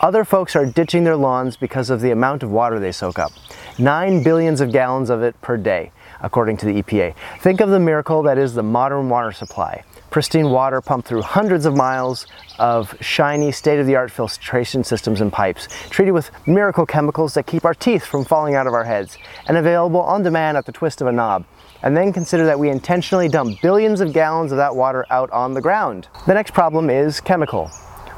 Other 0.00 0.24
folks 0.24 0.56
are 0.56 0.64
ditching 0.64 1.04
their 1.04 1.16
lawns 1.16 1.58
because 1.58 1.90
of 1.90 2.00
the 2.00 2.12
amount 2.12 2.42
of 2.42 2.50
water 2.50 2.80
they 2.80 2.92
soak 2.92 3.18
up. 3.18 3.32
Nine 3.78 4.22
billions 4.22 4.62
of 4.62 4.72
gallons 4.72 5.10
of 5.10 5.22
it 5.22 5.38
per 5.42 5.58
day, 5.58 5.92
according 6.22 6.56
to 6.58 6.66
the 6.66 6.82
EPA. 6.82 7.14
Think 7.42 7.60
of 7.60 7.68
the 7.68 7.78
miracle 7.78 8.22
that 8.22 8.38
is 8.38 8.54
the 8.54 8.62
modern 8.62 9.10
water 9.10 9.32
supply. 9.32 9.84
Pristine 10.10 10.50
water 10.50 10.80
pumped 10.80 11.06
through 11.06 11.22
hundreds 11.22 11.66
of 11.66 11.76
miles 11.76 12.26
of 12.58 12.96
shiny, 13.00 13.52
state 13.52 13.78
of 13.78 13.86
the 13.86 13.94
art 13.94 14.10
filtration 14.10 14.82
systems 14.82 15.20
and 15.20 15.32
pipes, 15.32 15.68
treated 15.88 16.10
with 16.10 16.32
miracle 16.48 16.84
chemicals 16.84 17.34
that 17.34 17.46
keep 17.46 17.64
our 17.64 17.74
teeth 17.74 18.04
from 18.04 18.24
falling 18.24 18.56
out 18.56 18.66
of 18.66 18.74
our 18.74 18.82
heads, 18.82 19.16
and 19.46 19.56
available 19.56 20.00
on 20.00 20.24
demand 20.24 20.56
at 20.56 20.66
the 20.66 20.72
twist 20.72 21.00
of 21.00 21.06
a 21.06 21.12
knob. 21.12 21.44
And 21.82 21.96
then 21.96 22.12
consider 22.12 22.44
that 22.46 22.58
we 22.58 22.70
intentionally 22.70 23.28
dump 23.28 23.60
billions 23.62 24.00
of 24.00 24.12
gallons 24.12 24.50
of 24.50 24.58
that 24.58 24.74
water 24.74 25.06
out 25.10 25.30
on 25.30 25.54
the 25.54 25.60
ground. 25.60 26.08
The 26.26 26.34
next 26.34 26.52
problem 26.54 26.90
is 26.90 27.20
chemical. 27.20 27.70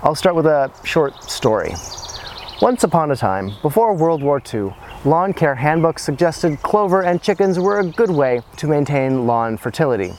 I'll 0.02 0.14
start 0.14 0.34
with 0.34 0.46
a 0.46 0.72
short 0.84 1.22
story. 1.30 1.74
Once 2.62 2.84
upon 2.84 3.10
a 3.10 3.16
time, 3.16 3.50
before 3.60 3.94
World 3.94 4.22
War 4.22 4.40
II, 4.52 4.74
lawn 5.04 5.32
care 5.34 5.54
handbooks 5.54 6.02
suggested 6.02 6.62
clover 6.62 7.02
and 7.02 7.22
chickens 7.22 7.58
were 7.58 7.80
a 7.80 7.84
good 7.84 8.10
way 8.10 8.40
to 8.56 8.66
maintain 8.66 9.26
lawn 9.26 9.58
fertility. 9.58 10.14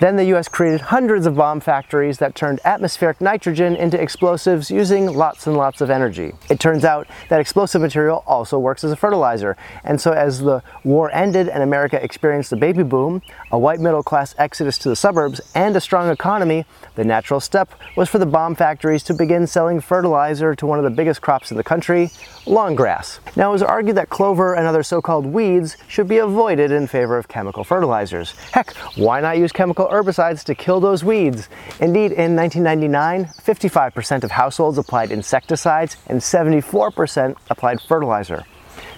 Then 0.00 0.16
the 0.16 0.24
US 0.34 0.48
created 0.48 0.80
hundreds 0.80 1.24
of 1.24 1.36
bomb 1.36 1.60
factories 1.60 2.18
that 2.18 2.34
turned 2.34 2.60
atmospheric 2.64 3.20
nitrogen 3.20 3.76
into 3.76 4.00
explosives 4.00 4.70
using 4.70 5.06
lots 5.06 5.46
and 5.46 5.56
lots 5.56 5.80
of 5.80 5.88
energy. 5.88 6.32
It 6.50 6.58
turns 6.58 6.84
out 6.84 7.06
that 7.28 7.40
explosive 7.40 7.80
material 7.80 8.24
also 8.26 8.58
works 8.58 8.82
as 8.82 8.90
a 8.90 8.96
fertilizer. 8.96 9.56
And 9.84 10.00
so 10.00 10.12
as 10.12 10.40
the 10.40 10.62
war 10.82 11.10
ended 11.12 11.48
and 11.48 11.62
America 11.62 12.02
experienced 12.02 12.50
the 12.50 12.56
baby 12.56 12.82
boom, 12.82 13.22
a 13.52 13.58
white 13.58 13.78
middle 13.78 14.02
class 14.02 14.34
exodus 14.36 14.78
to 14.78 14.88
the 14.88 14.96
suburbs, 14.96 15.40
and 15.54 15.76
a 15.76 15.80
strong 15.80 16.10
economy, 16.10 16.66
the 16.96 17.04
natural 17.04 17.38
step 17.38 17.70
was 17.96 18.08
for 18.08 18.18
the 18.18 18.26
bomb 18.26 18.56
factories 18.56 19.04
to 19.04 19.14
begin 19.14 19.46
selling 19.46 19.80
fertilizer 19.80 20.56
to 20.56 20.66
one 20.66 20.78
of 20.78 20.84
the 20.84 20.90
biggest 20.90 21.22
crops 21.22 21.52
in 21.52 21.56
the 21.56 21.64
country, 21.64 22.10
lawn 22.46 22.74
grass. 22.74 23.20
Now 23.36 23.50
it 23.50 23.52
was 23.52 23.62
argued 23.62 23.96
that 23.96 24.08
clover 24.08 24.54
and 24.54 24.66
other 24.66 24.82
so-called 24.82 25.26
weeds 25.26 25.76
should 25.88 26.08
be 26.08 26.18
avoided 26.18 26.70
in 26.70 26.86
favor 26.86 27.16
of 27.16 27.28
chemical 27.28 27.64
fertilizers. 27.64 28.32
Heck, 28.52 28.74
why 28.96 29.20
not 29.20 29.38
use 29.38 29.52
chemical 29.52 29.88
herbicides 29.88 30.44
to 30.44 30.54
kill 30.54 30.80
those 30.80 31.04
weeds. 31.04 31.48
Indeed, 31.80 32.12
in 32.12 32.36
1999, 32.36 33.26
55% 33.26 34.24
of 34.24 34.30
households 34.30 34.78
applied 34.78 35.10
insecticides 35.10 35.96
and 36.06 36.20
74% 36.20 37.36
applied 37.50 37.80
fertilizer. 37.80 38.44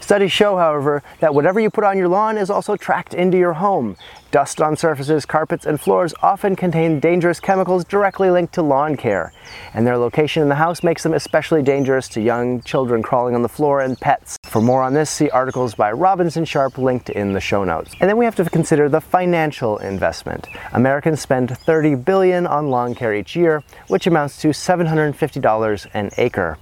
Studies 0.07 0.31
show, 0.31 0.57
however, 0.57 1.03
that 1.19 1.35
whatever 1.35 1.59
you 1.59 1.69
put 1.69 1.83
on 1.83 1.99
your 1.99 2.07
lawn 2.07 2.39
is 2.39 2.49
also 2.49 2.77
tracked 2.77 3.13
into 3.13 3.37
your 3.37 3.55
home. 3.55 3.97
Dust 4.31 4.63
on 4.63 4.77
surfaces, 4.77 5.27
carpets, 5.27 5.67
and 5.67 5.81
floors 5.81 6.15
often 6.23 6.55
contain 6.55 7.01
dangerous 7.01 7.41
chemicals 7.41 7.85
directly 7.85 8.31
linked 8.31 8.55
to 8.55 8.63
lawn 8.63 8.97
care, 8.97 9.33
and 9.75 9.85
their 9.85 9.99
location 9.99 10.45
in 10.45 10.49
the 10.49 10.55
house 10.55 10.85
makes 10.85 11.03
them 11.03 11.13
especially 11.13 11.61
dangerous 11.61 12.07
to 12.11 12.21
young 12.21 12.63
children 12.63 13.03
crawling 13.03 13.35
on 13.35 13.43
the 13.43 13.49
floor 13.49 13.81
and 13.81 13.99
pets. 13.99 14.37
For 14.45 14.63
more 14.63 14.85
on 14.85 14.95
this, 14.95 15.11
see 15.11 15.29
articles 15.31 15.75
by 15.75 15.91
Robinson 15.91 16.45
Sharp 16.45 16.79
linked 16.79 17.11
in 17.11 17.33
the 17.33 17.41
show 17.41 17.65
notes. 17.65 17.93
And 18.01 18.09
then 18.09 18.17
we 18.17 18.27
have 18.27 18.37
to 18.37 18.49
consider 18.49 18.89
the 18.89 19.01
financial 19.01 19.79
investment. 19.79 20.47
Americans 20.73 21.21
spend 21.21 21.59
30 21.59 21.97
billion 21.97 22.47
on 22.47 22.71
lawn 22.71 22.95
care 22.95 23.13
each 23.13 23.35
year, 23.35 23.65
which 23.89 24.07
amounts 24.07 24.41
to 24.43 24.51
$750 24.51 25.87
an 25.95 26.11
acre. 26.17 26.59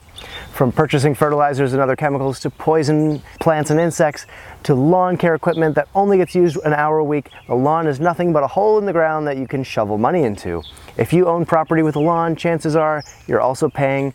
From 0.55 0.71
purchasing 0.71 1.17
fertilizers 1.17 1.73
and 1.73 1.83
other 1.83 1.97
chemicals 1.97 2.39
to 2.39 2.49
poison 2.49 3.21
plants 3.41 3.71
and 3.71 3.81
insects 3.81 4.25
to 4.63 4.77
lawn 4.77 5.17
care 5.17 5.35
equipment 5.35 5.75
that 5.75 5.89
only 5.97 6.17
gets 6.17 6.33
used 6.33 6.57
an 6.65 6.73
hour 6.73 6.99
a 6.99 7.05
week, 7.05 7.29
the 7.49 7.57
lawn 7.57 7.89
is 7.89 7.99
nothing 7.99 8.33
but 8.33 8.45
a 8.45 8.47
hole 8.47 8.79
in 8.79 8.87
the 8.87 8.93
ground 8.93 9.27
that 9.27 9.37
you 9.37 9.49
can 9.49 9.65
shovel 9.65 9.99
money 9.99 10.23
into. 10.23 10.63
If 10.97 11.13
you 11.13 11.27
own 11.27 11.45
property 11.45 11.83
with 11.83 11.97
a 11.97 12.01
lawn, 12.01 12.37
chances 12.37 12.77
are 12.77 13.03
you're 13.27 13.41
also 13.41 13.69
paying 13.69 14.15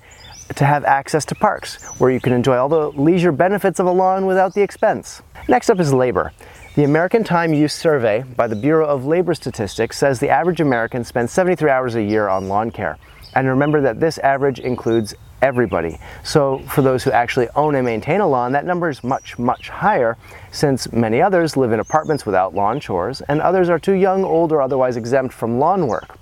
to 0.56 0.64
have 0.64 0.86
access 0.86 1.26
to 1.26 1.36
parks 1.36 1.84
where 2.00 2.10
you 2.10 2.22
can 2.22 2.32
enjoy 2.32 2.56
all 2.56 2.70
the 2.70 2.92
leisure 2.92 3.34
benefits 3.34 3.82
of 3.82 3.86
a 3.88 3.92
lawn 3.92 4.26
without 4.26 4.54
the 4.54 4.62
expense. 4.62 5.22
Next 5.50 5.70
up 5.70 5.82
is 5.82 5.92
labor. 5.92 6.32
The 6.76 6.86
American 6.86 7.26
Time 7.26 7.54
Use 7.54 7.74
Survey 7.74 8.24
by 8.24 8.48
the 8.48 8.56
Bureau 8.56 8.88
of 8.88 9.06
Labor 9.06 9.36
Statistics 9.36 9.98
says 9.98 10.22
the 10.22 10.30
average 10.30 10.62
American 10.62 11.04
spends 11.04 11.34
73 11.34 11.70
hours 11.70 11.96
a 11.96 12.02
year 12.02 12.30
on 12.30 12.48
lawn 12.48 12.72
care. 12.72 12.98
And 13.36 13.46
remember 13.46 13.82
that 13.82 14.00
this 14.00 14.18
average 14.20 14.60
includes 14.60 15.14
everybody. 15.42 16.00
So 16.24 16.60
for 16.60 16.82
those 16.82 17.04
who 17.04 17.12
actually 17.12 17.48
own 17.56 17.76
and 17.76 17.86
maintain 17.86 18.22
a 18.22 18.28
lawn, 18.28 18.52
that 18.54 18.66
number 18.66 18.90
is 18.90 19.04
much, 19.04 19.38
much 19.40 19.70
higher 19.70 20.18
since 20.52 20.92
many 20.92 21.22
others 21.22 21.56
live 21.58 21.72
in 21.72 21.80
apartments 21.80 22.26
without 22.26 22.54
lawn 22.54 22.80
chores 22.80 23.22
and 23.22 23.42
others 23.42 23.70
are 23.70 23.80
too 23.80 23.94
young, 23.94 24.24
old, 24.24 24.52
or 24.52 24.62
otherwise 24.62 24.98
exempt 24.98 25.34
from 25.34 25.60
lawn 25.60 25.88
work. 25.88 26.18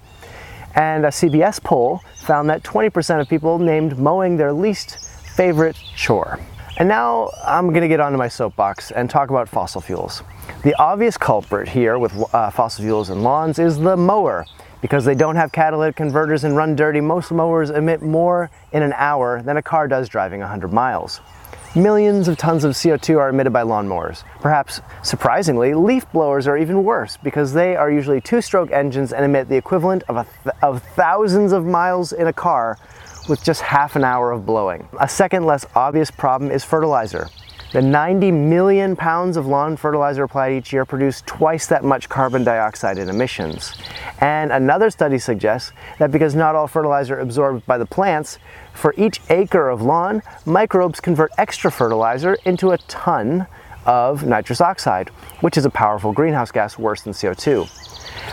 And 0.76 1.06
a 1.06 1.10
CBS 1.10 1.64
poll 1.64 2.02
found 2.18 2.50
that 2.50 2.64
20% 2.64 3.20
of 3.20 3.28
people 3.28 3.58
named 3.58 3.98
mowing 3.98 4.38
their 4.38 4.54
least 4.54 5.10
favorite 5.36 5.76
chore. 5.96 6.40
And 6.78 6.88
now 6.88 7.32
I'm 7.44 7.74
gonna 7.74 7.88
get 7.88 8.00
onto 8.00 8.20
my 8.20 8.28
soapbox 8.28 8.92
and 8.92 9.10
talk 9.10 9.32
about 9.32 9.50
fossil 9.50 9.82
fuels. 9.82 10.22
The 10.64 10.76
obvious 10.76 11.18
culprit 11.18 11.68
here 11.68 11.98
with 11.98 12.14
uh, 12.34 12.52
fossil 12.52 12.84
fuels 12.84 13.10
and 13.10 13.24
lawns 13.24 13.58
is 13.58 13.80
the 13.80 13.98
mower. 13.98 14.46
Because 14.82 15.06
they 15.06 15.16
don't 15.16 15.36
have 15.36 15.52
catalytic 15.52 15.96
converters 15.96 16.44
and 16.44 16.56
run 16.56 16.76
dirty, 16.76 17.02
most 17.02 17.32
mowers 17.32 17.70
emit 17.70 18.02
more 18.02 18.50
in 18.72 18.84
an 18.84 18.94
hour 18.94 19.42
than 19.42 19.58
a 19.58 19.62
car 19.62 19.88
does 19.88 20.08
driving 20.08 20.40
100 20.42 20.72
miles. 20.72 21.22
Millions 21.76 22.28
of 22.28 22.38
tons 22.38 22.64
of 22.64 22.74
CO2 22.74 23.20
are 23.20 23.30
emitted 23.30 23.54
by 23.54 23.62
lawnmowers. 23.62 24.24
Perhaps 24.40 24.82
surprisingly, 25.04 25.74
leaf 25.74 26.12
blowers 26.12 26.48
are 26.48 26.58
even 26.58 26.84
worse 26.84 27.18
because 27.18 27.54
they 27.54 27.76
are 27.76 27.92
usually 27.92 28.22
two 28.22 28.42
stroke 28.42 28.72
engines 28.72 29.14
and 29.14 29.24
emit 29.24 29.48
the 29.50 29.58
equivalent 29.58 30.04
of, 30.10 30.28
th- 30.44 30.56
of 30.62 30.82
thousands 30.96 31.52
of 31.52 31.66
miles 31.66 32.14
in 32.14 32.28
a 32.28 32.34
car 32.34 32.80
with 33.30 33.44
just 33.44 33.62
half 33.62 33.96
an 33.96 34.04
hour 34.04 34.32
of 34.32 34.46
blowing. 34.46 34.88
A 35.00 35.08
second 35.08 35.46
less 35.46 35.66
obvious 35.76 36.10
problem 36.10 36.50
is 36.50 36.64
fertilizer. 36.64 37.28
The 37.78 37.84
90 37.84 38.32
million 38.32 38.96
pounds 38.96 39.38
of 39.38 39.46
lawn 39.46 39.78
fertilizer 39.78 40.24
applied 40.24 40.54
each 40.54 40.74
year 40.74 40.84
produce 40.84 41.22
twice 41.28 41.68
that 41.68 41.84
much 41.84 42.10
carbon 42.10 42.44
dioxide 42.44 42.98
in 42.98 43.08
emissions. 43.08 43.78
And 44.20 44.52
another 44.52 44.90
study 44.90 45.20
suggests 45.20 45.74
that 46.00 46.10
because 46.10 46.34
not 46.34 46.56
all 46.56 46.66
fertilizer 46.66 47.20
absorbed 47.20 47.68
by 47.68 47.78
the 47.78 47.86
plants, 47.86 48.40
for 48.74 48.96
each 48.98 49.22
acre 49.30 49.70
of 49.70 49.84
lawn, 49.84 50.24
microbes 50.44 51.00
convert 51.00 51.30
extra 51.38 51.72
fertilizer 51.72 52.36
into 52.46 52.72
a 52.72 52.80
ton 52.80 53.46
of 53.86 54.26
nitrous 54.26 54.60
oxide, 54.60 55.10
which 55.42 55.56
is 55.56 55.64
a 55.64 55.70
powerful 55.70 56.12
greenhouse 56.12 56.50
gas 56.50 56.80
worse 56.80 57.04
than 57.04 57.14
CO2. 57.14 57.70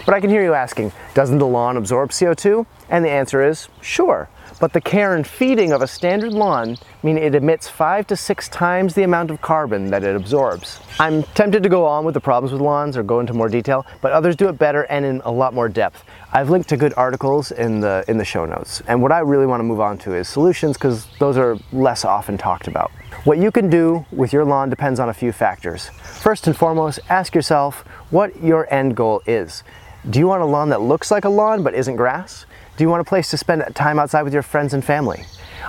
But 0.07 0.15
I 0.15 0.21
can 0.21 0.31
hear 0.31 0.43
you 0.43 0.55
asking, 0.55 0.91
doesn't 1.13 1.37
the 1.37 1.47
lawn 1.47 1.77
absorb 1.77 2.13
CO2? 2.13 2.65
And 2.89 3.05
the 3.05 3.11
answer 3.11 3.47
is 3.47 3.69
sure. 3.83 4.31
But 4.61 4.73
the 4.73 4.81
care 4.81 5.17
and 5.17 5.27
feeding 5.27 5.73
of 5.73 5.83
a 5.83 5.87
standard 5.87 6.33
lawn 6.33 6.77
mean 7.03 7.19
it 7.19 7.35
emits 7.35 7.69
five 7.69 8.07
to 8.07 8.17
six 8.17 8.49
times 8.49 8.95
the 8.95 9.03
amount 9.03 9.31
of 9.31 9.41
carbon 9.41 9.91
that 9.91 10.05
it 10.05 10.15
absorbs. 10.15 10.81
I'm 10.99 11.23
tempted 11.35 11.63
to 11.63 11.69
go 11.69 11.85
on 11.85 12.05
with 12.05 12.15
the 12.15 12.21
problems 12.21 12.53
with 12.53 12.61
lawns 12.61 12.97
or 12.97 13.03
go 13.03 13.21
into 13.21 13.33
more 13.33 13.49
detail, 13.49 13.85
but 14.01 14.13
others 14.13 14.37
do 14.37 14.49
it 14.49 14.59
better 14.59 14.83
and 14.85 15.05
in 15.05 15.21
a 15.25 15.31
lot 15.33 15.55
more 15.55 15.69
depth. 15.69 16.05
I've 16.33 16.51
linked 16.51 16.69
to 16.71 16.77
good 16.77 16.95
articles 16.97 17.53
in 17.53 17.81
the 17.81 18.05
in 18.09 18.19
the 18.19 18.25
show 18.25 18.45
notes. 18.45 18.83
And 18.87 19.03
what 19.03 19.13
I 19.13 19.21
really 19.21 19.47
want 19.47 19.61
to 19.61 19.65
move 19.65 19.81
on 19.81 19.99
to 19.99 20.15
is 20.15 20.29
solutions 20.29 20.77
because 20.77 21.07
those 21.19 21.37
are 21.37 21.59
less 21.73 22.05
often 22.05 22.39
talked 22.39 22.69
about. 22.69 22.91
What 23.25 23.39
you 23.39 23.51
can 23.51 23.71
do 23.71 24.05
with 24.13 24.33
your 24.33 24.45
lawn 24.45 24.71
depends 24.71 25.01
on 25.01 25.09
a 25.09 25.15
few 25.15 25.33
factors. 25.33 25.89
First 26.03 26.47
and 26.47 26.57
foremost, 26.57 27.01
ask 27.09 27.35
yourself 27.35 27.85
what 28.11 28.43
your 28.43 28.73
end 28.73 28.97
goal 28.97 29.23
is. 29.27 29.65
Do 30.11 30.19
you 30.19 30.27
want 30.27 30.43
a 30.43 30.47
lawn 30.47 30.69
that 30.69 30.83
looks 30.83 31.11
like 31.11 31.25
a 31.25 31.31
lawn 31.31 31.63
but 31.63 31.75
isn't 31.75 31.97
grass? 31.97 32.45
Do 32.77 32.83
you 32.83 32.91
want 32.91 33.03
a 33.03 33.05
place 33.05 33.31
to 33.31 33.37
spend 33.37 33.63
time 33.77 34.01
outside 34.01 34.23
with 34.23 34.33
your 34.33 34.43
friends 34.43 34.75
and 34.75 34.85
family? 34.85 35.27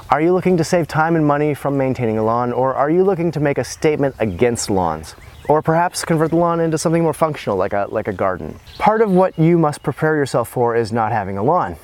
Are 0.09 0.19
you 0.19 0.33
looking 0.33 0.57
to 0.57 0.63
save 0.63 0.88
time 0.88 1.15
and 1.15 1.24
money 1.24 1.53
from 1.53 1.77
maintaining 1.77 2.17
a 2.17 2.24
lawn, 2.24 2.51
or 2.51 2.74
are 2.74 2.89
you 2.89 3.03
looking 3.03 3.31
to 3.33 3.39
make 3.39 3.59
a 3.59 3.63
statement 3.63 4.15
against 4.17 4.71
lawns? 4.71 5.13
Or 5.47 5.62
perhaps 5.62 6.03
convert 6.03 6.31
the 6.31 6.38
lawn 6.38 6.59
into 6.59 6.79
something 6.79 7.03
more 7.03 7.13
functional, 7.13 7.57
like 7.57 7.74
a, 7.74 7.85
like 7.91 8.07
a 8.07 8.12
garden. 8.12 8.59
Part 8.79 9.01
of 9.01 9.12
what 9.12 9.38
you 9.38 9.59
must 9.59 9.83
prepare 9.83 10.15
yourself 10.15 10.50
for 10.50 10.75
is 10.75 10.91
not 10.91 11.12
having 11.12 11.38
a 11.38 11.43
lawn. 11.43 11.75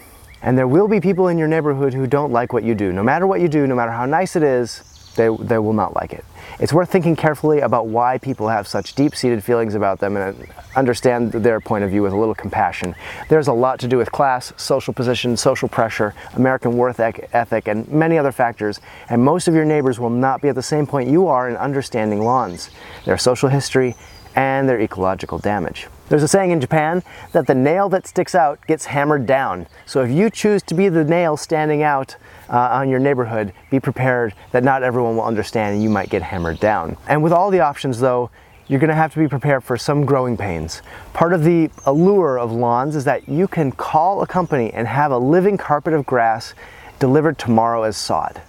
And 0.41 0.57
there 0.57 0.67
will 0.67 0.87
be 0.87 0.99
people 0.99 1.27
in 1.27 1.37
your 1.37 1.47
neighborhood 1.47 1.93
who 1.93 2.07
don't 2.07 2.31
like 2.31 2.51
what 2.51 2.63
you 2.63 2.73
do. 2.73 2.91
No 2.91 3.03
matter 3.03 3.27
what 3.27 3.41
you 3.41 3.47
do, 3.47 3.67
no 3.67 3.75
matter 3.75 3.91
how 3.91 4.07
nice 4.07 4.35
it 4.35 4.41
is, 4.41 4.90
they, 5.15 5.35
they 5.39 5.57
will 5.57 5.73
not 5.73 5.95
like 5.95 6.13
it. 6.13 6.25
It's 6.59 6.73
worth 6.73 6.91
thinking 6.91 7.15
carefully 7.15 7.59
about 7.59 7.87
why 7.87 8.17
people 8.17 8.47
have 8.47 8.67
such 8.67 8.93
deep 8.93 9.15
seated 9.15 9.43
feelings 9.43 9.75
about 9.75 9.99
them 9.99 10.17
and 10.17 10.47
understand 10.75 11.31
their 11.31 11.59
point 11.59 11.83
of 11.83 11.89
view 11.89 12.03
with 12.03 12.13
a 12.13 12.17
little 12.17 12.35
compassion. 12.35 12.95
There's 13.29 13.47
a 13.47 13.53
lot 13.53 13.79
to 13.79 13.87
do 13.87 13.97
with 13.97 14.11
class, 14.11 14.53
social 14.57 14.93
position, 14.93 15.35
social 15.37 15.67
pressure, 15.67 16.13
American 16.35 16.77
worth 16.77 16.99
ethic, 16.99 17.67
and 17.67 17.87
many 17.89 18.17
other 18.17 18.31
factors, 18.31 18.79
and 19.09 19.23
most 19.23 19.47
of 19.47 19.55
your 19.55 19.65
neighbors 19.65 19.99
will 19.99 20.09
not 20.09 20.41
be 20.41 20.49
at 20.49 20.55
the 20.55 20.63
same 20.63 20.85
point 20.85 21.09
you 21.09 21.27
are 21.27 21.49
in 21.49 21.55
understanding 21.57 22.21
lawns, 22.21 22.69
their 23.05 23.17
social 23.17 23.49
history, 23.49 23.95
and 24.35 24.67
their 24.67 24.79
ecological 24.79 25.37
damage. 25.39 25.87
There's 26.11 26.23
a 26.23 26.27
saying 26.27 26.51
in 26.51 26.59
Japan 26.59 27.03
that 27.31 27.47
the 27.47 27.55
nail 27.55 27.87
that 27.87 28.05
sticks 28.05 28.35
out 28.35 28.59
gets 28.67 28.83
hammered 28.83 29.25
down. 29.25 29.65
So 29.85 30.03
if 30.03 30.11
you 30.11 30.29
choose 30.29 30.61
to 30.63 30.73
be 30.73 30.89
the 30.89 31.05
nail 31.05 31.37
standing 31.37 31.83
out 31.83 32.17
uh, 32.49 32.57
on 32.57 32.89
your 32.89 32.99
neighborhood, 32.99 33.53
be 33.69 33.79
prepared 33.79 34.33
that 34.51 34.61
not 34.61 34.83
everyone 34.83 35.15
will 35.15 35.23
understand 35.23 35.75
and 35.75 35.81
you 35.81 35.89
might 35.89 36.09
get 36.09 36.21
hammered 36.21 36.59
down. 36.59 36.97
And 37.07 37.23
with 37.23 37.31
all 37.31 37.49
the 37.49 37.61
options 37.61 38.01
though, 38.01 38.29
you're 38.67 38.81
gonna 38.81 38.93
have 38.93 39.13
to 39.13 39.19
be 39.19 39.29
prepared 39.29 39.63
for 39.63 39.77
some 39.77 40.05
growing 40.05 40.35
pains. 40.35 40.81
Part 41.13 41.31
of 41.31 41.45
the 41.45 41.71
allure 41.85 42.37
of 42.37 42.51
lawns 42.51 42.97
is 42.97 43.05
that 43.05 43.29
you 43.29 43.47
can 43.47 43.71
call 43.71 44.21
a 44.21 44.27
company 44.27 44.69
and 44.73 44.89
have 44.89 45.13
a 45.13 45.17
living 45.17 45.57
carpet 45.57 45.93
of 45.93 46.05
grass 46.05 46.53
delivered 46.99 47.37
tomorrow 47.37 47.83
as 47.83 47.95
sod. 47.95 48.41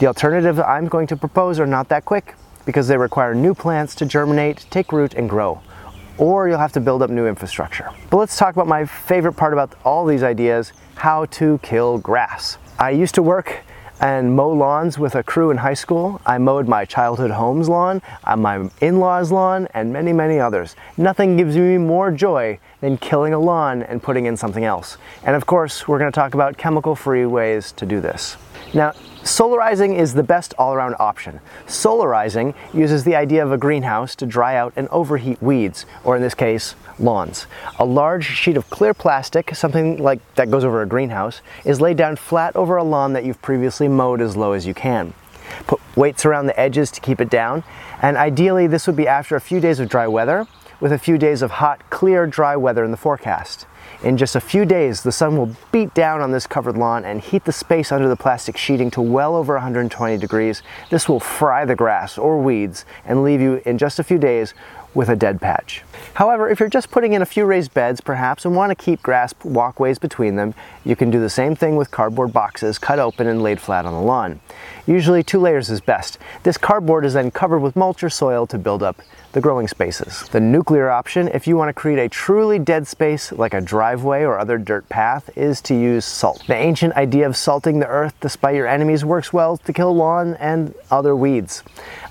The 0.00 0.06
alternatives 0.06 0.58
I'm 0.58 0.86
going 0.86 1.06
to 1.06 1.16
propose 1.16 1.60
are 1.60 1.66
not 1.66 1.88
that 1.88 2.04
quick 2.04 2.34
because 2.66 2.88
they 2.88 2.98
require 2.98 3.34
new 3.34 3.54
plants 3.54 3.94
to 3.94 4.04
germinate, 4.04 4.66
take 4.68 4.92
root, 4.92 5.14
and 5.14 5.30
grow 5.30 5.62
or 6.18 6.48
you'll 6.48 6.58
have 6.58 6.72
to 6.72 6.80
build 6.80 7.02
up 7.02 7.10
new 7.10 7.26
infrastructure. 7.26 7.90
But 8.10 8.18
let's 8.18 8.36
talk 8.36 8.54
about 8.54 8.66
my 8.66 8.84
favorite 8.84 9.34
part 9.34 9.52
about 9.52 9.74
all 9.84 10.06
these 10.06 10.22
ideas, 10.22 10.72
how 10.96 11.26
to 11.26 11.58
kill 11.62 11.98
grass. 11.98 12.58
I 12.78 12.90
used 12.90 13.14
to 13.16 13.22
work 13.22 13.62
and 14.00 14.36
mow 14.36 14.50
lawns 14.50 14.98
with 14.98 15.14
a 15.14 15.22
crew 15.22 15.50
in 15.50 15.56
high 15.56 15.74
school. 15.74 16.20
I 16.26 16.38
mowed 16.38 16.68
my 16.68 16.84
childhood 16.84 17.30
home's 17.30 17.68
lawn, 17.68 18.02
uh, 18.24 18.36
my 18.36 18.68
in-laws 18.80 19.32
lawn, 19.32 19.68
and 19.72 19.92
many, 19.92 20.12
many 20.12 20.38
others. 20.38 20.76
Nothing 20.96 21.36
gives 21.36 21.56
me 21.56 21.78
more 21.78 22.10
joy 22.10 22.58
than 22.80 22.98
killing 22.98 23.32
a 23.32 23.38
lawn 23.38 23.82
and 23.82 24.02
putting 24.02 24.26
in 24.26 24.36
something 24.36 24.64
else. 24.64 24.98
And 25.22 25.34
of 25.34 25.46
course, 25.46 25.88
we're 25.88 25.98
gonna 25.98 26.12
talk 26.12 26.34
about 26.34 26.58
chemical-free 26.58 27.26
ways 27.26 27.72
to 27.72 27.86
do 27.86 28.00
this. 28.00 28.36
Now, 28.74 28.92
solarizing 29.22 29.96
is 29.96 30.14
the 30.14 30.22
best 30.22 30.54
all-around 30.58 30.96
option. 30.98 31.40
Solarizing 31.66 32.54
uses 32.74 33.04
the 33.04 33.14
idea 33.14 33.44
of 33.44 33.52
a 33.52 33.58
greenhouse 33.58 34.14
to 34.16 34.26
dry 34.26 34.56
out 34.56 34.72
and 34.76 34.88
overheat 34.88 35.40
weeds, 35.40 35.86
or 36.04 36.16
in 36.16 36.22
this 36.22 36.34
case, 36.34 36.74
lawns. 36.98 37.46
A 37.78 37.84
large 37.84 38.24
sheet 38.24 38.56
of 38.56 38.68
clear 38.70 38.94
plastic, 38.94 39.54
something 39.54 39.98
like 39.98 40.20
that 40.34 40.50
goes 40.50 40.64
over 40.64 40.82
a 40.82 40.86
greenhouse, 40.86 41.40
is 41.64 41.80
laid 41.80 41.96
down 41.96 42.16
flat 42.16 42.54
over 42.56 42.76
a 42.76 42.84
lawn 42.84 43.12
that 43.12 43.24
you've 43.24 43.42
previously 43.42 43.88
mowed 43.88 44.20
as 44.20 44.36
low 44.36 44.52
as 44.52 44.66
you 44.66 44.74
can. 44.74 45.14
Put 45.66 45.80
weights 45.96 46.26
around 46.26 46.46
the 46.46 46.58
edges 46.58 46.90
to 46.90 47.00
keep 47.00 47.20
it 47.20 47.30
down, 47.30 47.62
and 48.02 48.16
ideally 48.16 48.66
this 48.66 48.86
would 48.86 48.96
be 48.96 49.06
after 49.06 49.36
a 49.36 49.40
few 49.40 49.60
days 49.60 49.80
of 49.80 49.88
dry 49.88 50.06
weather, 50.06 50.46
with 50.80 50.92
a 50.92 50.98
few 50.98 51.16
days 51.16 51.40
of 51.40 51.52
hot, 51.52 51.88
clear, 51.88 52.26
dry 52.26 52.56
weather 52.56 52.84
in 52.84 52.90
the 52.90 52.96
forecast. 52.96 53.66
In 54.06 54.16
just 54.16 54.36
a 54.36 54.40
few 54.40 54.64
days, 54.64 55.02
the 55.02 55.10
sun 55.10 55.36
will 55.36 55.56
beat 55.72 55.92
down 55.92 56.20
on 56.20 56.30
this 56.30 56.46
covered 56.46 56.78
lawn 56.78 57.04
and 57.04 57.20
heat 57.20 57.44
the 57.44 57.50
space 57.50 57.90
under 57.90 58.08
the 58.08 58.14
plastic 58.14 58.56
sheeting 58.56 58.88
to 58.92 59.00
well 59.02 59.34
over 59.34 59.54
120 59.54 60.16
degrees. 60.16 60.62
This 60.90 61.08
will 61.08 61.18
fry 61.18 61.64
the 61.64 61.74
grass 61.74 62.16
or 62.16 62.38
weeds 62.38 62.84
and 63.04 63.24
leave 63.24 63.40
you 63.40 63.60
in 63.66 63.78
just 63.78 63.98
a 63.98 64.04
few 64.04 64.18
days 64.18 64.54
with 64.96 65.10
a 65.10 65.14
dead 65.14 65.40
patch. 65.40 65.82
However, 66.14 66.48
if 66.48 66.58
you're 66.58 66.70
just 66.70 66.90
putting 66.90 67.12
in 67.12 67.20
a 67.20 67.26
few 67.26 67.44
raised 67.44 67.74
beds 67.74 68.00
perhaps 68.00 68.46
and 68.46 68.56
want 68.56 68.70
to 68.70 68.74
keep 68.74 69.02
grass 69.02 69.34
walkways 69.44 69.98
between 69.98 70.36
them, 70.36 70.54
you 70.84 70.96
can 70.96 71.10
do 71.10 71.20
the 71.20 71.28
same 71.28 71.54
thing 71.54 71.76
with 71.76 71.90
cardboard 71.90 72.32
boxes 72.32 72.78
cut 72.78 72.98
open 72.98 73.26
and 73.26 73.42
laid 73.42 73.60
flat 73.60 73.84
on 73.84 73.92
the 73.92 74.00
lawn. 74.00 74.40
Usually 74.86 75.22
two 75.22 75.38
layers 75.38 75.68
is 75.68 75.80
best. 75.80 76.18
This 76.42 76.56
cardboard 76.56 77.04
is 77.04 77.12
then 77.12 77.30
covered 77.30 77.58
with 77.58 77.76
mulch 77.76 78.02
or 78.02 78.10
soil 78.10 78.46
to 78.46 78.58
build 78.58 78.82
up 78.82 79.02
the 79.32 79.40
growing 79.42 79.68
spaces. 79.68 80.26
The 80.30 80.40
nuclear 80.40 80.88
option, 80.88 81.28
if 81.28 81.46
you 81.46 81.58
want 81.58 81.68
to 81.68 81.74
create 81.74 81.98
a 81.98 82.08
truly 82.08 82.58
dead 82.58 82.86
space 82.86 83.32
like 83.32 83.52
a 83.52 83.60
driveway 83.60 84.22
or 84.22 84.38
other 84.38 84.56
dirt 84.56 84.88
path, 84.88 85.28
is 85.36 85.60
to 85.62 85.74
use 85.74 86.06
salt. 86.06 86.42
The 86.46 86.54
ancient 86.54 86.94
idea 86.94 87.26
of 87.26 87.36
salting 87.36 87.78
the 87.78 87.86
earth 87.86 88.14
despite 88.22 88.56
your 88.56 88.66
enemies 88.66 89.04
works 89.04 89.34
well 89.34 89.58
to 89.58 89.72
kill 89.74 89.94
lawn 89.94 90.36
and 90.36 90.74
other 90.90 91.14
weeds. 91.14 91.62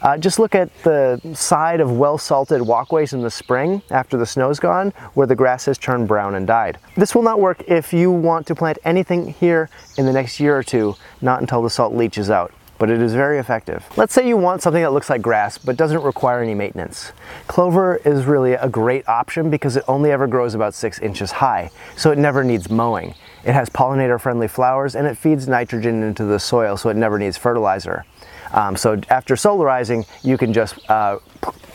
Uh, 0.03 0.17
just 0.17 0.37
look 0.37 0.53
at 0.53 0.69
the 0.83 1.19
side 1.33 1.79
of 1.79 1.97
well 1.97 2.19
salted 2.19 2.61
walkways 2.75 3.13
in 3.13 3.21
the 3.21 3.31
spring 3.31 3.81
after 3.89 4.17
the 4.17 4.25
snow's 4.25 4.59
gone 4.59 4.89
where 5.13 5.25
the 5.25 5.33
grass 5.33 5.63
has 5.63 5.77
turned 5.77 6.09
brown 6.09 6.35
and 6.35 6.45
died. 6.45 6.77
This 6.97 7.15
will 7.15 7.21
not 7.21 7.39
work 7.39 7.63
if 7.69 7.93
you 7.93 8.11
want 8.11 8.45
to 8.47 8.53
plant 8.53 8.79
anything 8.83 9.29
here 9.29 9.69
in 9.97 10.05
the 10.05 10.11
next 10.11 10.41
year 10.41 10.57
or 10.57 10.61
two, 10.61 10.97
not 11.21 11.39
until 11.39 11.61
the 11.61 11.69
salt 11.69 11.93
leaches 11.93 12.29
out 12.29 12.51
but 12.77 12.89
it 12.89 13.01
is 13.01 13.13
very 13.13 13.39
effective. 13.39 13.85
Let's 13.95 14.13
say 14.13 14.27
you 14.27 14.35
want 14.35 14.61
something 14.61 14.83
that 14.83 14.91
looks 14.91 15.09
like 15.09 15.21
grass 15.21 15.57
but 15.57 15.77
doesn't 15.77 16.03
require 16.03 16.41
any 16.41 16.53
maintenance. 16.53 17.13
Clover 17.47 18.01
is 18.03 18.25
really 18.25 18.51
a 18.55 18.67
great 18.67 19.07
option 19.07 19.49
because 19.49 19.77
it 19.77 19.85
only 19.87 20.11
ever 20.11 20.27
grows 20.27 20.55
about 20.55 20.73
six 20.73 20.99
inches 20.99 21.31
high, 21.31 21.71
so 21.95 22.11
it 22.11 22.17
never 22.17 22.43
needs 22.43 22.69
mowing. 22.69 23.15
It 23.45 23.53
has 23.53 23.69
pollinator 23.69 24.19
friendly 24.19 24.49
flowers 24.49 24.93
and 24.93 25.07
it 25.07 25.17
feeds 25.17 25.47
nitrogen 25.47 26.03
into 26.03 26.25
the 26.25 26.37
soil 26.37 26.75
so 26.75 26.89
it 26.89 26.97
never 26.97 27.17
needs 27.17 27.37
fertilizer. 27.37 28.03
Um, 28.51 28.75
so 28.75 28.99
after 29.09 29.35
solarizing, 29.35 30.07
you 30.23 30.37
can 30.37 30.53
just 30.53 30.89
uh, 30.89 31.19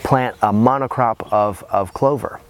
plant 0.03 0.35
a 0.41 0.51
monocrop 0.51 1.27
of, 1.31 1.63
of 1.69 1.93
clover. 1.93 2.41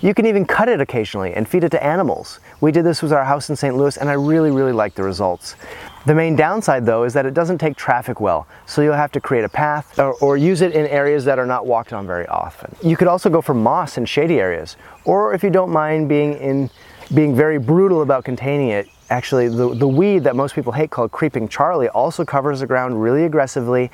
You 0.00 0.14
can 0.14 0.26
even 0.26 0.44
cut 0.44 0.68
it 0.68 0.80
occasionally 0.80 1.34
and 1.34 1.48
feed 1.48 1.64
it 1.64 1.70
to 1.70 1.82
animals. 1.82 2.40
We 2.60 2.70
did 2.72 2.84
this 2.84 3.02
with 3.02 3.12
our 3.12 3.24
house 3.24 3.50
in 3.50 3.56
St. 3.56 3.76
Louis 3.76 3.96
and 3.96 4.08
I 4.08 4.12
really, 4.12 4.50
really 4.50 4.72
liked 4.72 4.96
the 4.96 5.02
results. 5.02 5.56
The 6.06 6.14
main 6.14 6.36
downside 6.36 6.86
though 6.86 7.04
is 7.04 7.12
that 7.14 7.26
it 7.26 7.34
doesn't 7.34 7.58
take 7.58 7.76
traffic 7.76 8.20
well, 8.20 8.46
so 8.66 8.80
you'll 8.80 8.94
have 8.94 9.12
to 9.12 9.20
create 9.20 9.44
a 9.44 9.48
path 9.48 9.98
or, 9.98 10.14
or, 10.14 10.36
use 10.36 10.60
it 10.60 10.72
in 10.72 10.86
areas 10.86 11.24
that 11.24 11.38
are 11.38 11.46
not 11.46 11.66
walked 11.66 11.92
on 11.92 12.06
very 12.06 12.26
often. 12.28 12.74
You 12.82 12.96
could 12.96 13.08
also 13.08 13.28
go 13.28 13.42
for 13.42 13.54
moss 13.54 13.98
in 13.98 14.04
shady 14.06 14.40
areas, 14.40 14.76
or 15.04 15.34
if 15.34 15.42
you 15.42 15.50
don't 15.50 15.70
mind 15.70 16.08
being 16.08 16.34
in 16.34 16.70
being 17.14 17.34
very 17.34 17.58
brutal 17.58 18.02
about 18.02 18.24
containing 18.24 18.68
it, 18.68 18.88
actually 19.10 19.48
the, 19.48 19.74
the 19.74 19.88
weed 19.88 20.24
that 20.24 20.36
most 20.36 20.54
people 20.54 20.72
hate 20.72 20.90
called 20.90 21.10
creeping 21.10 21.48
Charlie 21.48 21.88
also 21.88 22.24
covers 22.24 22.60
the 22.60 22.66
ground 22.66 23.00
really 23.00 23.24
aggressively 23.24 23.90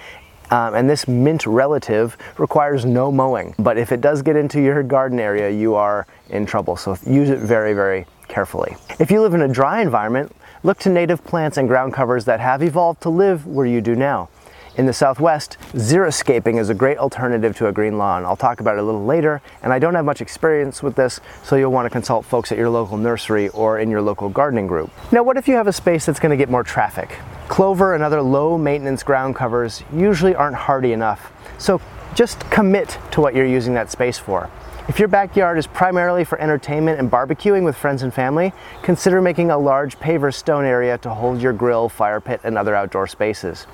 um, 0.50 0.74
and 0.74 0.88
this 0.88 1.08
mint 1.08 1.46
relative 1.46 2.16
requires 2.38 2.84
no 2.84 3.10
mowing. 3.10 3.54
But 3.58 3.78
if 3.78 3.92
it 3.92 4.00
does 4.00 4.22
get 4.22 4.36
into 4.36 4.60
your 4.60 4.82
garden 4.82 5.18
area, 5.18 5.50
you 5.50 5.74
are 5.74 6.06
in 6.28 6.46
trouble. 6.46 6.76
So 6.76 6.96
use 7.06 7.30
it 7.30 7.38
very, 7.38 7.72
very 7.72 8.06
carefully. 8.28 8.76
If 8.98 9.10
you 9.10 9.20
live 9.22 9.34
in 9.34 9.42
a 9.42 9.48
dry 9.48 9.80
environment, 9.80 10.34
look 10.62 10.78
to 10.80 10.90
native 10.90 11.24
plants 11.24 11.56
and 11.56 11.68
ground 11.68 11.92
covers 11.92 12.24
that 12.26 12.40
have 12.40 12.62
evolved 12.62 13.00
to 13.02 13.10
live 13.10 13.46
where 13.46 13.66
you 13.66 13.80
do 13.80 13.94
now. 13.96 14.28
In 14.76 14.86
the 14.86 14.92
southwest, 14.92 15.56
xeriscaping 15.72 16.58
is 16.58 16.68
a 16.68 16.74
great 16.74 16.98
alternative 16.98 17.56
to 17.58 17.68
a 17.68 17.72
green 17.72 17.96
lawn. 17.96 18.24
I'll 18.24 18.34
talk 18.34 18.58
about 18.58 18.76
it 18.76 18.80
a 18.80 18.82
little 18.82 19.04
later, 19.04 19.40
and 19.62 19.72
I 19.72 19.78
don't 19.78 19.94
have 19.94 20.04
much 20.04 20.20
experience 20.20 20.82
with 20.82 20.96
this, 20.96 21.20
so 21.44 21.54
you'll 21.54 21.70
want 21.70 21.86
to 21.86 21.90
consult 21.90 22.24
folks 22.24 22.50
at 22.50 22.58
your 22.58 22.68
local 22.68 22.96
nursery 22.96 23.50
or 23.50 23.78
in 23.78 23.88
your 23.88 24.02
local 24.02 24.28
gardening 24.28 24.66
group. 24.66 24.90
Now, 25.12 25.22
what 25.22 25.36
if 25.36 25.46
you 25.46 25.54
have 25.54 25.68
a 25.68 25.72
space 25.72 26.06
that's 26.06 26.18
going 26.18 26.30
to 26.30 26.36
get 26.36 26.50
more 26.50 26.64
traffic? 26.64 27.16
Clover 27.46 27.94
and 27.94 28.02
other 28.02 28.20
low 28.20 28.58
maintenance 28.58 29.04
ground 29.04 29.36
covers 29.36 29.84
usually 29.92 30.34
aren't 30.34 30.56
hardy 30.56 30.92
enough, 30.92 31.30
so 31.56 31.80
just 32.16 32.40
commit 32.50 32.98
to 33.12 33.20
what 33.20 33.36
you're 33.36 33.46
using 33.46 33.74
that 33.74 33.92
space 33.92 34.18
for. 34.18 34.50
If 34.86 34.98
your 34.98 35.08
backyard 35.08 35.56
is 35.56 35.66
primarily 35.66 36.24
for 36.24 36.38
entertainment 36.38 37.00
and 37.00 37.10
barbecuing 37.10 37.64
with 37.64 37.74
friends 37.74 38.02
and 38.02 38.12
family, 38.12 38.52
consider 38.82 39.22
making 39.22 39.50
a 39.50 39.56
large 39.56 39.98
paver 39.98 40.32
stone 40.32 40.66
area 40.66 40.98
to 40.98 41.08
hold 41.08 41.40
your 41.40 41.54
grill, 41.54 41.88
fire 41.88 42.20
pit, 42.20 42.42
and 42.44 42.58
other 42.58 42.74
outdoor 42.74 43.06
spaces. 43.06 43.66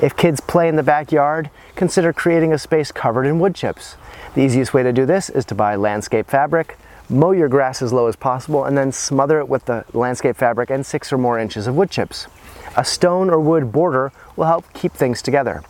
If 0.00 0.16
kids 0.16 0.40
play 0.40 0.68
in 0.68 0.76
the 0.76 0.84
backyard, 0.84 1.50
consider 1.74 2.12
creating 2.12 2.52
a 2.52 2.58
space 2.58 2.92
covered 2.92 3.26
in 3.26 3.40
wood 3.40 3.56
chips. 3.56 3.96
The 4.34 4.42
easiest 4.42 4.72
way 4.72 4.84
to 4.84 4.92
do 4.92 5.04
this 5.04 5.28
is 5.30 5.44
to 5.46 5.56
buy 5.56 5.74
landscape 5.74 6.28
fabric, 6.28 6.78
mow 7.08 7.32
your 7.32 7.48
grass 7.48 7.82
as 7.82 7.92
low 7.92 8.06
as 8.06 8.14
possible, 8.14 8.64
and 8.64 8.78
then 8.78 8.92
smother 8.92 9.40
it 9.40 9.48
with 9.48 9.64
the 9.64 9.84
landscape 9.92 10.36
fabric 10.36 10.70
and 10.70 10.86
six 10.86 11.12
or 11.12 11.18
more 11.18 11.40
inches 11.40 11.66
of 11.66 11.74
wood 11.74 11.90
chips. 11.90 12.28
A 12.76 12.84
stone 12.84 13.30
or 13.30 13.40
wood 13.40 13.72
border 13.72 14.12
will 14.36 14.46
help 14.46 14.72
keep 14.74 14.92
things 14.92 15.22
together. 15.22 15.64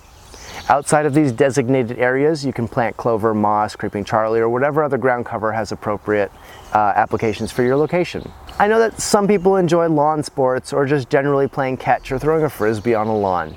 Outside 0.69 1.07
of 1.07 1.14
these 1.14 1.33
designated 1.33 1.99
areas, 1.99 2.47
you 2.47 2.52
can 2.52 2.69
plant 2.69 2.97
clover, 2.97 3.35
moss, 3.35 3.75
creeping 3.75 4.04
charlie, 4.04 4.40
or 4.40 4.49
whatever 4.49 4.83
other 4.83 4.97
ground 4.97 5.26
cover 5.26 5.52
has 5.52 5.73
appropriate 5.73 6.31
uh, 6.73 6.92
applications 6.95 7.50
for 7.50 7.62
your 7.62 7.76
location. 7.76 8.31
I 8.59 8.69
know 8.69 8.78
that 8.78 9.00
some 9.00 9.26
people 9.26 9.57
enjoy 9.57 9.88
lawn 9.88 10.23
sports 10.23 10.73
or 10.73 10.87
just 10.87 11.11
generally 11.11 11.49
playing 11.49 11.78
catch 11.78 12.12
or 12.12 12.19
throwing 12.19 12.45
a 12.45 12.49
frisbee 12.49 12.95
on 12.95 13.09
a 13.09 13.16
lawn. 13.16 13.57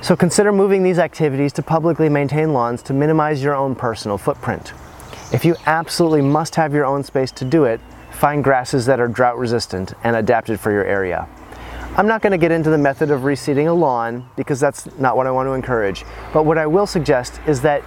So 0.00 0.16
consider 0.16 0.52
moving 0.52 0.82
these 0.82 0.98
activities 0.98 1.52
to 1.54 1.62
publicly 1.62 2.08
maintained 2.08 2.54
lawns 2.54 2.82
to 2.84 2.92
minimize 2.92 3.42
your 3.42 3.54
own 3.54 3.74
personal 3.74 4.18
footprint. 4.18 4.72
If 5.32 5.44
you 5.44 5.54
absolutely 5.66 6.22
must 6.22 6.54
have 6.56 6.72
your 6.72 6.86
own 6.86 7.04
space 7.04 7.30
to 7.32 7.44
do 7.44 7.64
it, 7.64 7.80
find 8.10 8.42
grasses 8.42 8.86
that 8.86 9.00
are 9.00 9.08
drought 9.08 9.38
resistant 9.38 9.92
and 10.02 10.16
adapted 10.16 10.58
for 10.58 10.72
your 10.72 10.84
area. 10.84 11.28
I'm 11.94 12.06
not 12.06 12.22
going 12.22 12.30
to 12.30 12.38
get 12.38 12.50
into 12.50 12.70
the 12.70 12.78
method 12.78 13.10
of 13.10 13.20
reseeding 13.20 13.68
a 13.68 13.72
lawn 13.72 14.26
because 14.34 14.58
that's 14.58 14.86
not 14.98 15.14
what 15.14 15.26
I 15.26 15.30
want 15.30 15.46
to 15.46 15.52
encourage. 15.52 16.06
But 16.32 16.46
what 16.46 16.56
I 16.56 16.66
will 16.66 16.86
suggest 16.86 17.38
is 17.46 17.60
that 17.60 17.82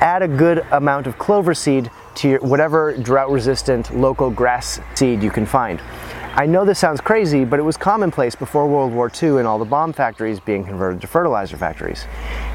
add 0.00 0.22
a 0.22 0.28
good 0.28 0.64
amount 0.70 1.08
of 1.08 1.18
clover 1.18 1.52
seed 1.52 1.90
to 2.16 2.28
your, 2.28 2.40
whatever 2.40 2.96
drought 2.96 3.32
resistant 3.32 3.96
local 3.96 4.30
grass 4.30 4.78
seed 4.94 5.24
you 5.24 5.30
can 5.30 5.44
find. 5.44 5.80
I 6.34 6.46
know 6.46 6.64
this 6.64 6.78
sounds 6.78 7.00
crazy, 7.00 7.44
but 7.44 7.58
it 7.58 7.64
was 7.64 7.76
commonplace 7.76 8.36
before 8.36 8.68
World 8.68 8.92
War 8.92 9.10
II 9.20 9.38
and 9.38 9.46
all 9.48 9.58
the 9.58 9.64
bomb 9.64 9.92
factories 9.92 10.38
being 10.38 10.64
converted 10.64 11.00
to 11.00 11.08
fertilizer 11.08 11.56
factories. 11.56 12.06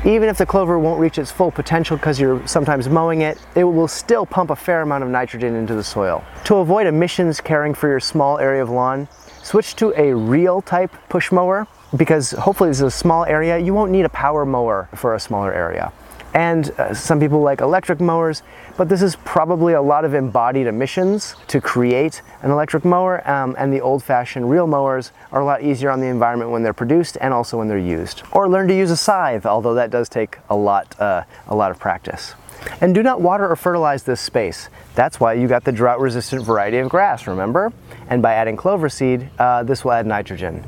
Even 0.05 0.29
if 0.29 0.37
the 0.37 0.45
clover 0.45 0.79
won't 0.79 1.01
reach 1.01 1.19
its 1.19 1.31
full 1.31 1.51
potential 1.51 1.97
because 1.97 2.17
you're 2.17 2.47
sometimes 2.47 2.87
mowing 2.87 3.23
it, 3.23 3.37
it 3.55 3.65
will 3.65 3.89
still 3.89 4.25
pump 4.25 4.51
a 4.51 4.55
fair 4.55 4.83
amount 4.83 5.03
of 5.03 5.09
nitrogen 5.09 5.53
into 5.53 5.75
the 5.75 5.83
soil. 5.83 6.23
To 6.45 6.55
avoid 6.55 6.87
emissions 6.87 7.41
caring 7.41 7.73
for 7.73 7.89
your 7.89 7.99
small 7.99 8.39
area 8.39 8.63
of 8.63 8.69
lawn, 8.69 9.09
Switch 9.47 9.77
to 9.77 9.93
a 9.95 10.13
reel 10.13 10.61
type 10.61 10.93
push 11.07 11.31
mower 11.31 11.67
because 11.95 12.31
hopefully 12.31 12.69
this 12.69 12.79
is 12.79 12.83
a 12.83 12.91
small 12.91 13.23
area. 13.23 13.57
You 13.57 13.73
won't 13.73 13.93
need 13.93 14.03
a 14.03 14.09
power 14.09 14.45
mower 14.45 14.89
for 14.93 15.15
a 15.15 15.19
smaller 15.21 15.53
area. 15.53 15.93
And 16.33 16.69
uh, 16.71 16.93
some 16.93 17.17
people 17.17 17.39
like 17.39 17.61
electric 17.61 18.01
mowers, 18.01 18.43
but 18.75 18.89
this 18.89 19.01
is 19.01 19.15
probably 19.23 19.71
a 19.71 19.81
lot 19.81 20.03
of 20.03 20.13
embodied 20.13 20.67
emissions 20.67 21.37
to 21.47 21.61
create 21.61 22.21
an 22.41 22.51
electric 22.51 22.83
mower. 22.83 23.25
Um, 23.25 23.55
and 23.57 23.71
the 23.71 23.79
old 23.79 24.03
fashioned 24.03 24.49
reel 24.51 24.67
mowers 24.67 25.13
are 25.31 25.39
a 25.39 25.45
lot 25.45 25.63
easier 25.63 25.91
on 25.91 26.01
the 26.01 26.07
environment 26.07 26.51
when 26.51 26.61
they're 26.61 26.73
produced 26.73 27.17
and 27.21 27.33
also 27.33 27.57
when 27.57 27.69
they're 27.69 27.77
used. 27.77 28.23
Or 28.33 28.49
learn 28.49 28.67
to 28.67 28.75
use 28.75 28.91
a 28.91 28.97
scythe, 28.97 29.45
although 29.45 29.75
that 29.75 29.91
does 29.91 30.09
take 30.09 30.39
a 30.49 30.57
lot, 30.57 30.99
uh, 30.99 31.23
a 31.47 31.55
lot 31.55 31.71
of 31.71 31.79
practice. 31.79 32.33
And 32.81 32.93
do 32.93 33.03
not 33.03 33.21
water 33.21 33.49
or 33.49 33.55
fertilize 33.55 34.03
this 34.03 34.21
space. 34.21 34.69
That's 34.95 35.19
why 35.19 35.33
you 35.33 35.47
got 35.47 35.63
the 35.63 35.71
drought 35.71 35.99
resistant 35.99 36.43
variety 36.43 36.77
of 36.77 36.89
grass, 36.89 37.27
remember? 37.27 37.71
And 38.09 38.21
by 38.21 38.33
adding 38.33 38.57
clover 38.57 38.89
seed, 38.89 39.29
uh, 39.39 39.63
this 39.63 39.83
will 39.83 39.91
add 39.91 40.05
nitrogen. 40.05 40.63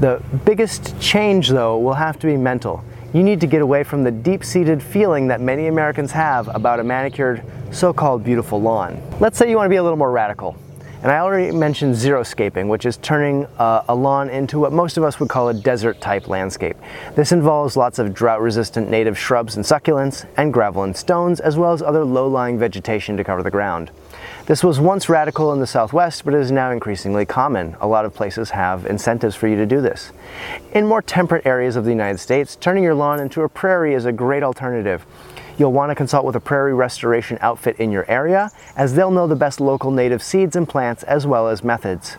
The 0.00 0.22
biggest 0.44 0.98
change, 1.00 1.48
though, 1.48 1.78
will 1.78 1.94
have 1.94 2.18
to 2.20 2.26
be 2.26 2.36
mental. 2.36 2.84
You 3.12 3.22
need 3.22 3.40
to 3.40 3.46
get 3.46 3.60
away 3.60 3.84
from 3.84 4.04
the 4.04 4.10
deep 4.10 4.44
seated 4.44 4.82
feeling 4.82 5.28
that 5.28 5.40
many 5.40 5.66
Americans 5.66 6.12
have 6.12 6.48
about 6.54 6.80
a 6.80 6.84
manicured, 6.84 7.42
so 7.70 7.92
called 7.92 8.24
beautiful 8.24 8.60
lawn. 8.60 9.02
Let's 9.20 9.36
say 9.36 9.50
you 9.50 9.56
want 9.56 9.66
to 9.66 9.70
be 9.70 9.76
a 9.76 9.82
little 9.82 9.98
more 9.98 10.10
radical. 10.10 10.56
And 11.02 11.10
I 11.10 11.18
already 11.18 11.50
mentioned 11.50 11.96
xeriscaping, 11.96 12.68
which 12.68 12.86
is 12.86 12.96
turning 12.98 13.46
uh, 13.58 13.82
a 13.88 13.94
lawn 13.94 14.30
into 14.30 14.60
what 14.60 14.72
most 14.72 14.96
of 14.96 15.02
us 15.02 15.18
would 15.18 15.28
call 15.28 15.48
a 15.48 15.54
desert 15.54 16.00
type 16.00 16.28
landscape. 16.28 16.76
This 17.16 17.32
involves 17.32 17.76
lots 17.76 17.98
of 17.98 18.14
drought 18.14 18.40
resistant 18.40 18.88
native 18.88 19.18
shrubs 19.18 19.56
and 19.56 19.64
succulents, 19.64 20.28
and 20.36 20.52
gravel 20.52 20.84
and 20.84 20.96
stones, 20.96 21.40
as 21.40 21.56
well 21.56 21.72
as 21.72 21.82
other 21.82 22.04
low 22.04 22.28
lying 22.28 22.56
vegetation 22.56 23.16
to 23.16 23.24
cover 23.24 23.42
the 23.42 23.50
ground. 23.50 23.90
This 24.46 24.62
was 24.62 24.78
once 24.78 25.08
radical 25.08 25.52
in 25.52 25.58
the 25.58 25.66
Southwest, 25.66 26.24
but 26.24 26.34
is 26.34 26.52
now 26.52 26.70
increasingly 26.70 27.26
common. 27.26 27.76
A 27.80 27.86
lot 27.88 28.04
of 28.04 28.14
places 28.14 28.50
have 28.50 28.86
incentives 28.86 29.34
for 29.34 29.48
you 29.48 29.56
to 29.56 29.66
do 29.66 29.80
this. 29.80 30.12
In 30.72 30.86
more 30.86 31.02
temperate 31.02 31.46
areas 31.46 31.74
of 31.74 31.84
the 31.84 31.90
United 31.90 32.18
States, 32.18 32.54
turning 32.54 32.84
your 32.84 32.94
lawn 32.94 33.18
into 33.18 33.42
a 33.42 33.48
prairie 33.48 33.94
is 33.94 34.04
a 34.04 34.12
great 34.12 34.44
alternative. 34.44 35.04
You'll 35.58 35.72
want 35.72 35.90
to 35.90 35.94
consult 35.94 36.24
with 36.24 36.36
a 36.36 36.40
prairie 36.40 36.74
restoration 36.74 37.38
outfit 37.40 37.76
in 37.78 37.92
your 37.92 38.10
area, 38.10 38.50
as 38.76 38.94
they'll 38.94 39.10
know 39.10 39.26
the 39.26 39.36
best 39.36 39.60
local 39.60 39.90
native 39.90 40.22
seeds 40.22 40.56
and 40.56 40.68
plants 40.68 41.02
as 41.02 41.26
well 41.26 41.48
as 41.48 41.62
methods. 41.62 42.16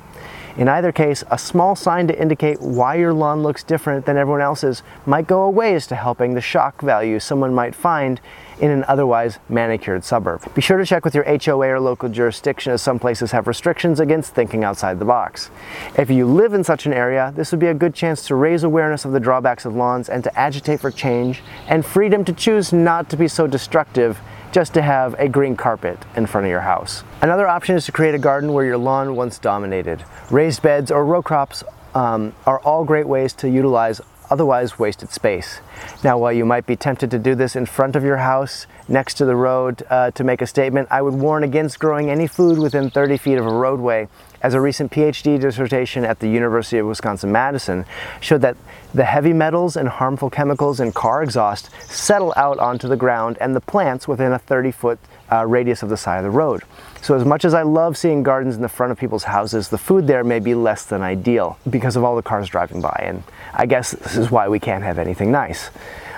In 0.56 0.67
either 0.67 0.91
case, 0.91 1.24
a 1.32 1.38
small 1.38 1.76
sign 1.76 2.08
to 2.08 2.22
indicate 2.22 2.62
why 2.62 2.96
your 2.96 3.12
lawn 3.12 3.41
looks 3.41 3.63
different 3.63 4.06
than 4.06 4.17
everyone 4.17 4.41
else's 4.41 4.84
might 5.06 5.26
go 5.26 5.41
a 5.41 5.50
ways 5.50 5.88
to 5.88 5.96
helping 5.96 6.36
the 6.36 6.41
shock 6.41 6.82
value 6.82 7.19
someone 7.19 7.56
might 7.56 7.74
find 7.74 8.22
in 8.60 8.72
an 8.72 8.84
otherwise 8.88 9.39
manicured 9.50 10.04
suburb. 10.04 10.54
Be 10.54 10.62
sure 10.62 10.78
to 10.78 10.86
check 10.86 11.06
with 11.06 11.16
your 11.16 11.26
HOA 11.26 11.68
or 11.70 11.80
local 11.80 12.10
jurisdiction 12.10 12.74
as 12.74 12.82
some 12.82 13.00
places 13.00 13.32
have 13.32 13.48
restrictions 13.48 14.00
against 14.00 14.34
thinking 14.34 14.63
outside 14.63 15.00
the 15.00 15.06
box. 15.06 15.50
If 15.98 16.10
you 16.10 16.26
live 16.26 16.54
in 16.54 16.63
such 16.63 16.86
an 16.86 16.94
area, 16.94 17.34
this 17.36 17.52
would 17.52 17.60
be 17.60 17.68
a 17.68 17.74
good 17.74 17.94
chance 17.94 18.26
to 18.28 18.36
raise 18.36 18.63
awareness 18.63 19.06
of 19.06 19.12
the 19.12 19.20
drawbacks 19.20 19.66
of 19.66 19.76
lawns 19.76 20.10
and 20.10 20.24
to 20.24 20.39
agitate 20.39 20.80
for 20.80 20.92
change 20.92 21.42
and 21.68 21.86
freedom 21.86 22.24
to 22.26 22.34
choose 22.34 22.74
not 22.74 23.10
to 23.10 23.18
be 23.18 23.28
so 23.28 23.48
destructive 23.48 24.20
just 24.52 24.74
to 24.76 24.82
have 24.82 25.16
a 25.16 25.28
green 25.28 25.56
carpet 25.56 25.98
in 26.16 26.28
front 26.28 26.46
of 26.46 26.52
your 26.52 26.62
house. 26.62 27.04
Another 27.22 27.48
option 27.48 27.76
is 27.76 27.86
to 27.86 27.92
create 27.92 28.13
a 28.13 28.20
garden 28.20 28.54
where 28.54 28.63
your 28.63 28.78
lawn 28.78 29.16
once 29.16 29.39
dominated. 29.39 30.04
Raised 30.30 30.62
beds 30.62 30.92
or 30.92 31.06
row 31.06 31.24
crops 31.24 31.63
um, 31.96 32.34
are 32.46 32.60
all 32.60 32.86
great 32.86 33.08
ways 33.08 33.34
to 33.34 33.50
utilize 33.50 34.00
otherwise 34.34 34.80
wasted 34.80 35.12
space. 35.12 35.60
Now, 36.04 36.17
while 36.17 36.34
you 36.34 36.43
might 36.43 36.65
be 36.65 36.76
tempted 36.76 37.12
to 37.12 37.19
do 37.19 37.36
this 37.36 37.56
in 37.56 37.67
front 37.67 37.96
of 37.96 38.04
your 38.04 38.17
house, 38.17 38.65
next 38.88 39.13
to 39.19 39.26
the 39.26 39.36
road, 39.36 39.84
uh, 39.91 40.10
to 40.10 40.24
make 40.24 40.41
a 40.41 40.48
statement, 40.48 40.88
I 40.89 41.04
would 41.04 41.13
warn 41.13 41.43
against 41.43 41.78
growing 41.78 42.10
any 42.10 42.26
food 42.26 42.58
within 42.58 42.89
30 42.89 43.17
feet 43.17 43.38
of 43.38 43.46
a 43.46 43.54
roadway, 43.54 44.08
as 44.44 44.54
a 44.54 44.62
recent 44.62 44.92
PhD 44.92 45.40
dissertation 45.40 46.04
at 46.04 46.20
the 46.20 46.28
University 46.28 46.78
of 46.78 46.86
Wisconsin 46.86 47.32
Madison 47.32 47.86
showed 48.20 48.42
that 48.42 48.58
the 48.94 49.06
heavy 49.06 49.34
metals 49.34 49.78
and 49.78 49.88
harmful 49.88 50.30
chemicals 50.30 50.82
in 50.82 50.92
car 50.92 51.24
exhaust 51.24 51.70
settle 51.82 52.34
out 52.36 52.60
onto 52.60 52.88
the 52.88 52.98
ground 52.98 53.38
and 53.40 53.56
the 53.56 53.62
plants 53.62 54.08
within 54.08 54.34
a 54.34 54.38
30 54.38 54.72
foot 54.72 55.00
uh, 55.32 55.46
radius 55.48 55.82
of 55.82 55.90
the 55.90 55.98
side 55.98 56.18
of 56.18 56.24
the 56.24 56.30
road. 56.30 56.62
So, 57.02 57.16
as 57.16 57.26
much 57.26 57.44
as 57.44 57.54
I 57.54 57.64
love 57.64 57.98
seeing 57.98 58.22
gardens 58.22 58.56
in 58.56 58.62
the 58.62 58.70
front 58.70 58.92
of 58.92 59.00
people's 59.00 59.24
houses, 59.24 59.70
the 59.70 59.78
food 59.78 60.08
there 60.08 60.24
may 60.24 60.40
be 60.40 60.54
less 60.54 60.86
than 60.86 61.02
ideal 61.02 61.58
because 61.70 61.96
of 61.96 62.04
all 62.04 62.16
the 62.16 62.22
cars 62.22 62.50
driving 62.50 62.82
by. 62.82 63.04
And 63.04 63.24
I 63.54 63.66
guess 63.66 63.92
this 63.92 64.18
is 64.18 64.30
why 64.30 64.48
we 64.48 64.60
can't 64.60 64.84
have 64.84 65.00
anything 65.00 65.32
nice. 65.32 65.70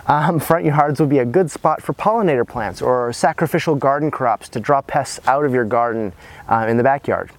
Um, 0.08 0.40
front 0.40 0.66
yards 0.66 1.00
would 1.00 1.10
be 1.10 1.20
a 1.20 1.26
good 1.26 1.50
spot 1.50 1.82
for 1.82 1.94
pollinator 1.94 2.48
plants 2.48 2.82
or 2.82 3.12
sacrificial 3.14 3.76
garden 3.76 4.12
crops 4.12 4.50
to 4.50 4.60
draw 4.60 4.82
pests 4.82 5.20
out 5.28 5.46
of 5.46 5.54
your 5.54 5.66
garden 5.66 6.14
uh, 6.48 6.66
in 6.68 6.78
the 6.78 6.84
backyard. 6.84 7.32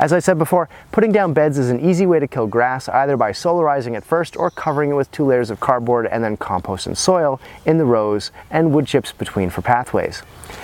As 0.00 0.14
I 0.14 0.18
said 0.18 0.38
before, 0.38 0.70
putting 0.92 1.12
down 1.12 1.34
beds 1.34 1.58
is 1.58 1.68
an 1.68 1.78
easy 1.78 2.06
way 2.06 2.20
to 2.20 2.26
kill 2.26 2.46
grass 2.46 2.88
either 2.88 3.18
by 3.18 3.32
solarizing 3.32 3.94
it 3.94 4.02
first 4.02 4.34
or 4.34 4.50
covering 4.50 4.92
it 4.92 4.94
with 4.94 5.12
two 5.12 5.26
layers 5.26 5.50
of 5.50 5.60
cardboard 5.60 6.06
and 6.06 6.24
then 6.24 6.38
compost 6.38 6.86
and 6.86 6.96
soil 6.96 7.38
in 7.66 7.76
the 7.76 7.84
rows 7.84 8.32
and 8.50 8.72
wood 8.72 8.86
chips 8.86 9.12
between 9.12 9.50
for 9.50 9.60
pathways. 9.60 10.22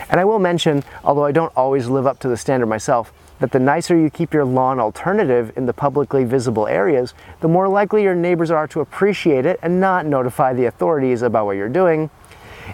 And 0.09 0.19
I 0.19 0.25
will 0.25 0.39
mention, 0.39 0.85
although 1.05 1.27
I 1.27 1.33
don't 1.33 1.53
always 1.55 1.87
live 1.87 2.07
up 2.07 2.19
to 2.21 2.29
the 2.29 2.37
standard 2.39 2.65
myself, 2.65 3.13
that 3.41 3.53
the 3.53 3.59
nicer 3.59 3.95
you 3.95 4.09
keep 4.09 4.33
your 4.33 4.47
lawn 4.47 4.81
alternative 4.81 5.53
in 5.55 5.67
the 5.67 5.75
publicly 5.75 6.25
visible 6.25 6.67
areas, 6.67 7.13
the 7.41 7.49
more 7.49 7.69
likely 7.69 8.05
your 8.05 8.15
neighbors 8.15 8.51
are 8.51 8.67
to 8.69 8.81
appreciate 8.81 9.45
it 9.45 9.61
and 9.63 9.79
not 9.79 10.07
notify 10.07 10.55
the 10.55 10.65
authorities 10.65 11.21
about 11.21 11.45
what 11.45 11.59
you're 11.59 11.69
doing. 11.69 12.09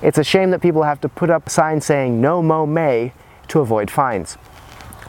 It's 0.01 0.19
a 0.19 0.23
shame 0.23 0.53
that 0.53 0.63
people 0.63 0.85
have 0.85 1.01
to 1.01 1.09
put 1.09 1.29
up 1.29 1.51
signs 1.51 1.85
saying 1.85 2.21
no 2.21 2.41
mow 2.41 2.67
may 2.67 3.13
to 3.49 3.59
avoid 3.59 3.91
fines. 3.91 4.39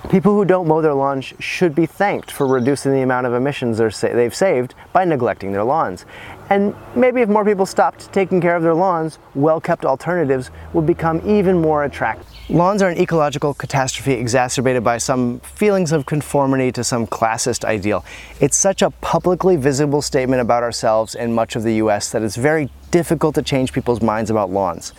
People 0.10 0.34
who 0.34 0.44
don't 0.44 0.68
mow 0.68 0.82
their 0.82 0.94
lawns 0.94 1.34
should 1.39 1.74
be 1.74 1.86
thanked 1.86 2.30
for 2.30 2.46
reducing 2.46 2.92
the 2.92 3.02
amount 3.02 3.26
of 3.26 3.34
emissions 3.34 3.78
they've 3.78 4.36
saved 4.36 4.76
by 4.92 5.06
neglecting 5.06 5.52
their 5.54 5.63
lawns. 5.63 6.06
And 6.50 6.76
maybe 6.94 7.22
if 7.22 7.30
more 7.30 7.46
people 7.46 7.66
stopped 7.66 8.12
taking 8.12 8.42
care 8.42 8.56
of 8.56 8.63
their 8.63 8.76
lawns, 8.76 9.18
well 9.34 9.62
kept 9.62 9.86
alternatives 9.86 10.52
would 10.74 10.86
become 10.86 11.22
even 11.28 11.62
more 11.62 11.86
attractive. 11.86 12.33
Lawns 12.50 12.82
are 12.82 12.90
an 12.90 13.00
ecological 13.00 13.54
catastrophe 13.54 14.12
exacerbated 14.12 14.84
by 14.84 14.98
some 14.98 15.40
feelings 15.40 15.94
of 15.94 16.06
conformity 16.06 16.74
to 16.74 16.84
some 16.84 17.08
classist 17.08 17.64
ideal. 17.64 18.04
It's 18.42 18.58
such 18.58 18.82
a 18.82 18.90
publicly 18.90 19.56
visible 19.56 20.02
statement 20.02 20.42
about 20.42 20.62
ourselves 20.62 21.16
in 21.16 21.34
much 21.34 21.56
of 21.56 21.64
the 21.64 21.76
US 21.76 22.12
that 22.12 22.22
it's 22.22 22.36
very 22.36 22.70
difficult 22.92 23.36
to 23.36 23.42
change 23.42 23.72
people's 23.72 24.02
minds 24.02 24.30
about 24.30 24.50
lawns. 24.50 24.92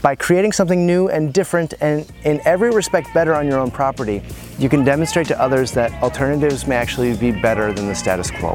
By 0.00 0.14
creating 0.14 0.52
something 0.52 0.86
new 0.86 1.08
and 1.08 1.34
different 1.34 1.74
and 1.80 2.08
in 2.22 2.40
every 2.44 2.70
respect 2.70 3.12
better 3.12 3.34
on 3.34 3.48
your 3.48 3.58
own 3.58 3.72
property, 3.72 4.22
you 4.60 4.68
can 4.68 4.84
demonstrate 4.84 5.26
to 5.26 5.40
others 5.40 5.72
that 5.72 5.92
alternatives 6.04 6.68
may 6.68 6.76
actually 6.76 7.16
be 7.16 7.32
better 7.32 7.72
than 7.72 7.88
the 7.88 7.96
status 7.96 8.30
quo. 8.30 8.54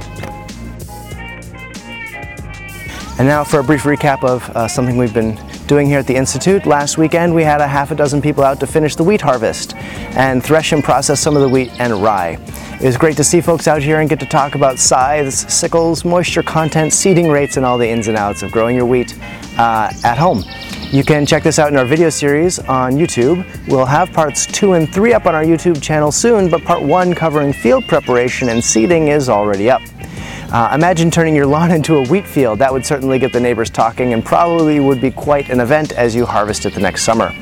And 3.19 3.27
now 3.27 3.43
for 3.43 3.59
a 3.59 3.63
brief 3.63 3.83
recap 3.83 4.23
of 4.23 4.49
uh, 4.51 4.69
something 4.69 4.95
we've 4.95 5.13
been 5.13 5.37
doing 5.67 5.87
here 5.87 5.99
at 5.99 6.07
the 6.07 6.15
Institute. 6.15 6.65
Last 6.65 6.97
weekend 6.97 7.35
we 7.35 7.43
had 7.43 7.61
a 7.61 7.67
half 7.67 7.91
a 7.91 7.95
dozen 7.95 8.21
people 8.21 8.43
out 8.43 8.59
to 8.61 8.67
finish 8.67 8.95
the 8.95 9.03
wheat 9.03 9.21
harvest 9.21 9.75
and 9.75 10.43
thresh 10.43 10.71
and 10.71 10.83
process 10.83 11.19
some 11.19 11.35
of 11.35 11.41
the 11.41 11.49
wheat 11.49 11.69
and 11.79 11.93
rye. 12.01 12.39
It 12.79 12.85
was 12.85 12.97
great 12.97 13.17
to 13.17 13.23
see 13.23 13.41
folks 13.41 13.67
out 13.67 13.81
here 13.81 13.99
and 13.99 14.09
get 14.09 14.19
to 14.19 14.25
talk 14.25 14.55
about 14.55 14.79
scythes, 14.79 15.51
sickles, 15.53 16.05
moisture 16.05 16.43
content, 16.43 16.93
seeding 16.93 17.29
rates, 17.29 17.57
and 17.57 17.65
all 17.65 17.77
the 17.77 17.87
ins 17.87 18.07
and 18.07 18.17
outs 18.17 18.43
of 18.43 18.51
growing 18.51 18.75
your 18.75 18.85
wheat 18.85 19.17
uh, 19.57 19.91
at 20.03 20.17
home. 20.17 20.43
You 20.91 21.03
can 21.03 21.25
check 21.25 21.43
this 21.43 21.59
out 21.59 21.71
in 21.71 21.77
our 21.77 21.85
video 21.85 22.09
series 22.09 22.59
on 22.59 22.93
YouTube. 22.93 23.45
We'll 23.67 23.85
have 23.85 24.13
parts 24.13 24.45
two 24.45 24.73
and 24.73 24.87
three 24.93 25.13
up 25.13 25.25
on 25.25 25.35
our 25.35 25.43
YouTube 25.43 25.81
channel 25.81 26.11
soon, 26.11 26.49
but 26.49 26.63
part 26.63 26.81
one 26.81 27.13
covering 27.13 27.51
field 27.51 27.87
preparation 27.87 28.49
and 28.49 28.63
seeding 28.63 29.09
is 29.09 29.27
already 29.27 29.69
up. 29.69 29.81
Uh, 30.51 30.71
imagine 30.73 31.11
turning 31.11 31.35
your 31.35 31.45
lawn 31.45 31.71
into 31.77 31.95
a 31.95 32.07
wheat 32.07 32.25
field. 32.25 32.59
That 32.59 32.71
would 32.71 32.85
certainly 32.85 33.19
get 33.19 33.33
the 33.33 33.39
neighbors 33.39 33.69
talking 33.69 34.13
and 34.13 34.23
probably 34.23 34.79
would 34.79 35.01
be 35.01 35.11
quite 35.11 35.49
an 35.49 35.59
event 35.59 35.91
as 35.91 36.15
you 36.15 36.25
harvest 36.25 36.65
it 36.65 36.73
the 36.73 36.79
next 36.79 37.03
summer. 37.03 37.33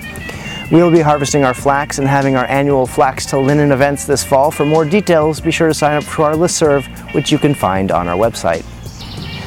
We 0.71 0.81
will 0.81 0.91
be 0.91 1.01
harvesting 1.01 1.43
our 1.43 1.53
flax 1.53 1.99
and 1.99 2.07
having 2.07 2.35
our 2.35 2.45
annual 2.45 2.87
Flax 2.87 3.27
to 3.27 3.37
Linen 3.37 3.71
events 3.71 4.05
this 4.05 4.23
fall. 4.23 4.49
For 4.49 4.65
more 4.65 4.83
details, 4.83 5.39
be 5.39 5.51
sure 5.51 5.67
to 5.67 5.75
sign 5.75 5.97
up 5.97 6.03
for 6.03 6.23
our 6.23 6.33
listserv, 6.33 6.85
which 7.13 7.31
you 7.31 7.37
can 7.37 7.53
find 7.53 7.91
on 7.91 8.07
our 8.07 8.17
website. 8.17 8.65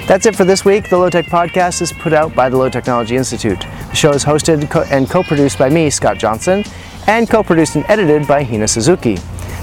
That's 0.07 0.27
it 0.27 0.37
for 0.37 0.45
this 0.45 0.65
week. 0.65 0.89
The 0.89 0.97
Low 0.97 1.11
Tech 1.11 1.27
Podcast 1.27 1.83
is 1.83 1.93
put 1.93 2.13
out 2.13 2.37
by 2.37 2.49
the 2.49 2.57
Low 2.57 2.69
Technology 2.69 3.17
Institute. 3.17 3.61
The 3.61 3.95
show 3.95 4.13
is 4.13 4.25
hosted 4.25 4.73
and 4.93 5.11
co 5.11 5.25
produced 5.25 5.59
by 5.59 5.69
me, 5.69 5.91
Scott 5.91 6.19
Johnson, 6.19 6.63
and 7.09 7.29
co 7.29 7.43
produced 7.43 7.75
and 7.75 7.85
edited 7.89 8.29
by 8.29 8.45
Hina 8.45 8.69
Suzuki. 8.69 9.19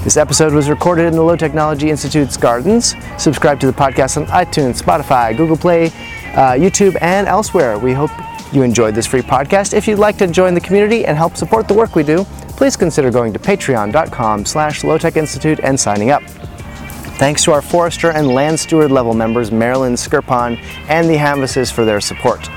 This 0.05 0.17
episode 0.17 0.53
was 0.53 0.69
recorded 0.69 1.07
in 1.07 1.13
the 1.13 1.23
Low 1.23 1.35
Technology 1.35 1.89
Institute's 1.89 2.37
gardens. 2.37 2.93
Subscribe 3.17 3.59
to 3.59 3.65
the 3.65 3.73
podcast 3.73 4.17
on 4.17 4.27
iTunes, 4.27 4.79
Spotify, 4.79 5.35
Google 5.35 5.57
Play, 5.57 5.87
uh, 5.87 6.53
YouTube, 6.53 6.95
and 7.01 7.27
elsewhere. 7.27 7.79
We 7.79 7.91
hope 7.91 8.11
you 8.53 8.61
enjoyed 8.61 8.93
this 8.93 9.07
free 9.07 9.23
podcast. 9.23 9.73
If 9.73 9.87
you'd 9.87 9.97
like 9.97 10.15
to 10.19 10.27
join 10.27 10.53
the 10.53 10.61
community 10.61 11.07
and 11.07 11.17
help 11.17 11.35
support 11.35 11.67
the 11.67 11.73
work 11.73 11.95
we 11.95 12.03
do, 12.03 12.23
please 12.49 12.75
consider 12.75 13.09
going 13.09 13.33
to 13.33 13.39
patreon.com 13.39 14.45
slash 14.45 14.83
lowtechinstitute 14.83 15.59
and 15.63 15.77
signing 15.79 16.11
up. 16.11 16.21
Thanks 17.17 17.43
to 17.45 17.51
our 17.51 17.63
forester 17.63 18.11
and 18.11 18.27
land 18.27 18.59
steward 18.59 18.91
level 18.91 19.15
members, 19.15 19.51
Marilyn 19.51 19.93
Skirpon 19.93 20.59
and 20.87 21.09
the 21.09 21.15
Hamvises 21.15 21.73
for 21.73 21.83
their 21.83 21.99
support. 21.99 22.47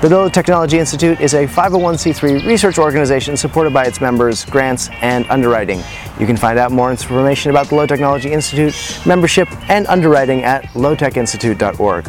The 0.00 0.08
Low 0.08 0.30
Technology 0.30 0.78
Institute 0.78 1.20
is 1.20 1.34
a 1.34 1.46
501c3 1.46 2.46
research 2.46 2.78
organization 2.78 3.36
supported 3.36 3.74
by 3.74 3.84
its 3.84 4.00
members, 4.00 4.46
grants, 4.46 4.88
and 5.02 5.26
underwriting. 5.28 5.82
You 6.18 6.26
can 6.26 6.36
find 6.36 6.58
out 6.58 6.72
more 6.72 6.90
information 6.90 7.50
about 7.50 7.68
the 7.68 7.74
Low 7.74 7.86
Technology 7.86 8.32
Institute, 8.32 8.74
membership, 9.04 9.48
and 9.70 9.86
underwriting 9.86 10.44
at 10.44 10.64
lowtechinstitute.org. 10.68 12.08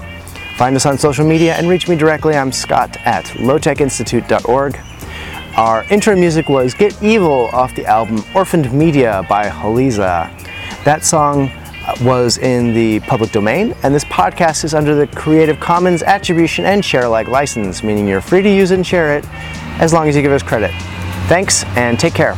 Find 0.55 0.75
us 0.75 0.85
on 0.85 0.97
social 0.97 1.25
media 1.25 1.55
and 1.55 1.67
reach 1.67 1.89
me 1.89 1.95
directly. 1.95 2.35
I'm 2.35 2.51
Scott 2.51 2.97
at 3.05 3.25
lowtechinstitute.org. 3.25 4.79
Our 5.57 5.83
intro 5.91 6.15
music 6.15 6.47
was 6.47 6.73
Get 6.73 7.01
Evil 7.03 7.47
off 7.47 7.75
the 7.75 7.85
album 7.85 8.23
Orphaned 8.33 8.71
Media 8.71 9.25
by 9.27 9.49
Haliza. 9.49 10.31
That 10.85 11.03
song 11.03 11.49
uh, 11.49 11.95
was 12.01 12.37
in 12.37 12.73
the 12.73 13.01
public 13.01 13.31
domain, 13.31 13.75
and 13.83 13.93
this 13.93 14.05
podcast 14.05 14.63
is 14.63 14.73
under 14.73 14.95
the 14.95 15.07
Creative 15.07 15.59
Commons 15.59 16.01
Attribution 16.01 16.63
and 16.65 16.83
Share 16.83 17.03
Alike 17.03 17.27
license, 17.27 17.83
meaning 17.83 18.07
you're 18.07 18.21
free 18.21 18.41
to 18.41 18.49
use 18.49 18.71
and 18.71 18.87
share 18.87 19.17
it 19.17 19.25
as 19.79 19.93
long 19.93 20.07
as 20.07 20.15
you 20.15 20.21
give 20.21 20.31
us 20.31 20.43
credit. 20.43 20.71
Thanks, 21.27 21.65
and 21.75 21.99
take 21.99 22.13
care. 22.13 22.35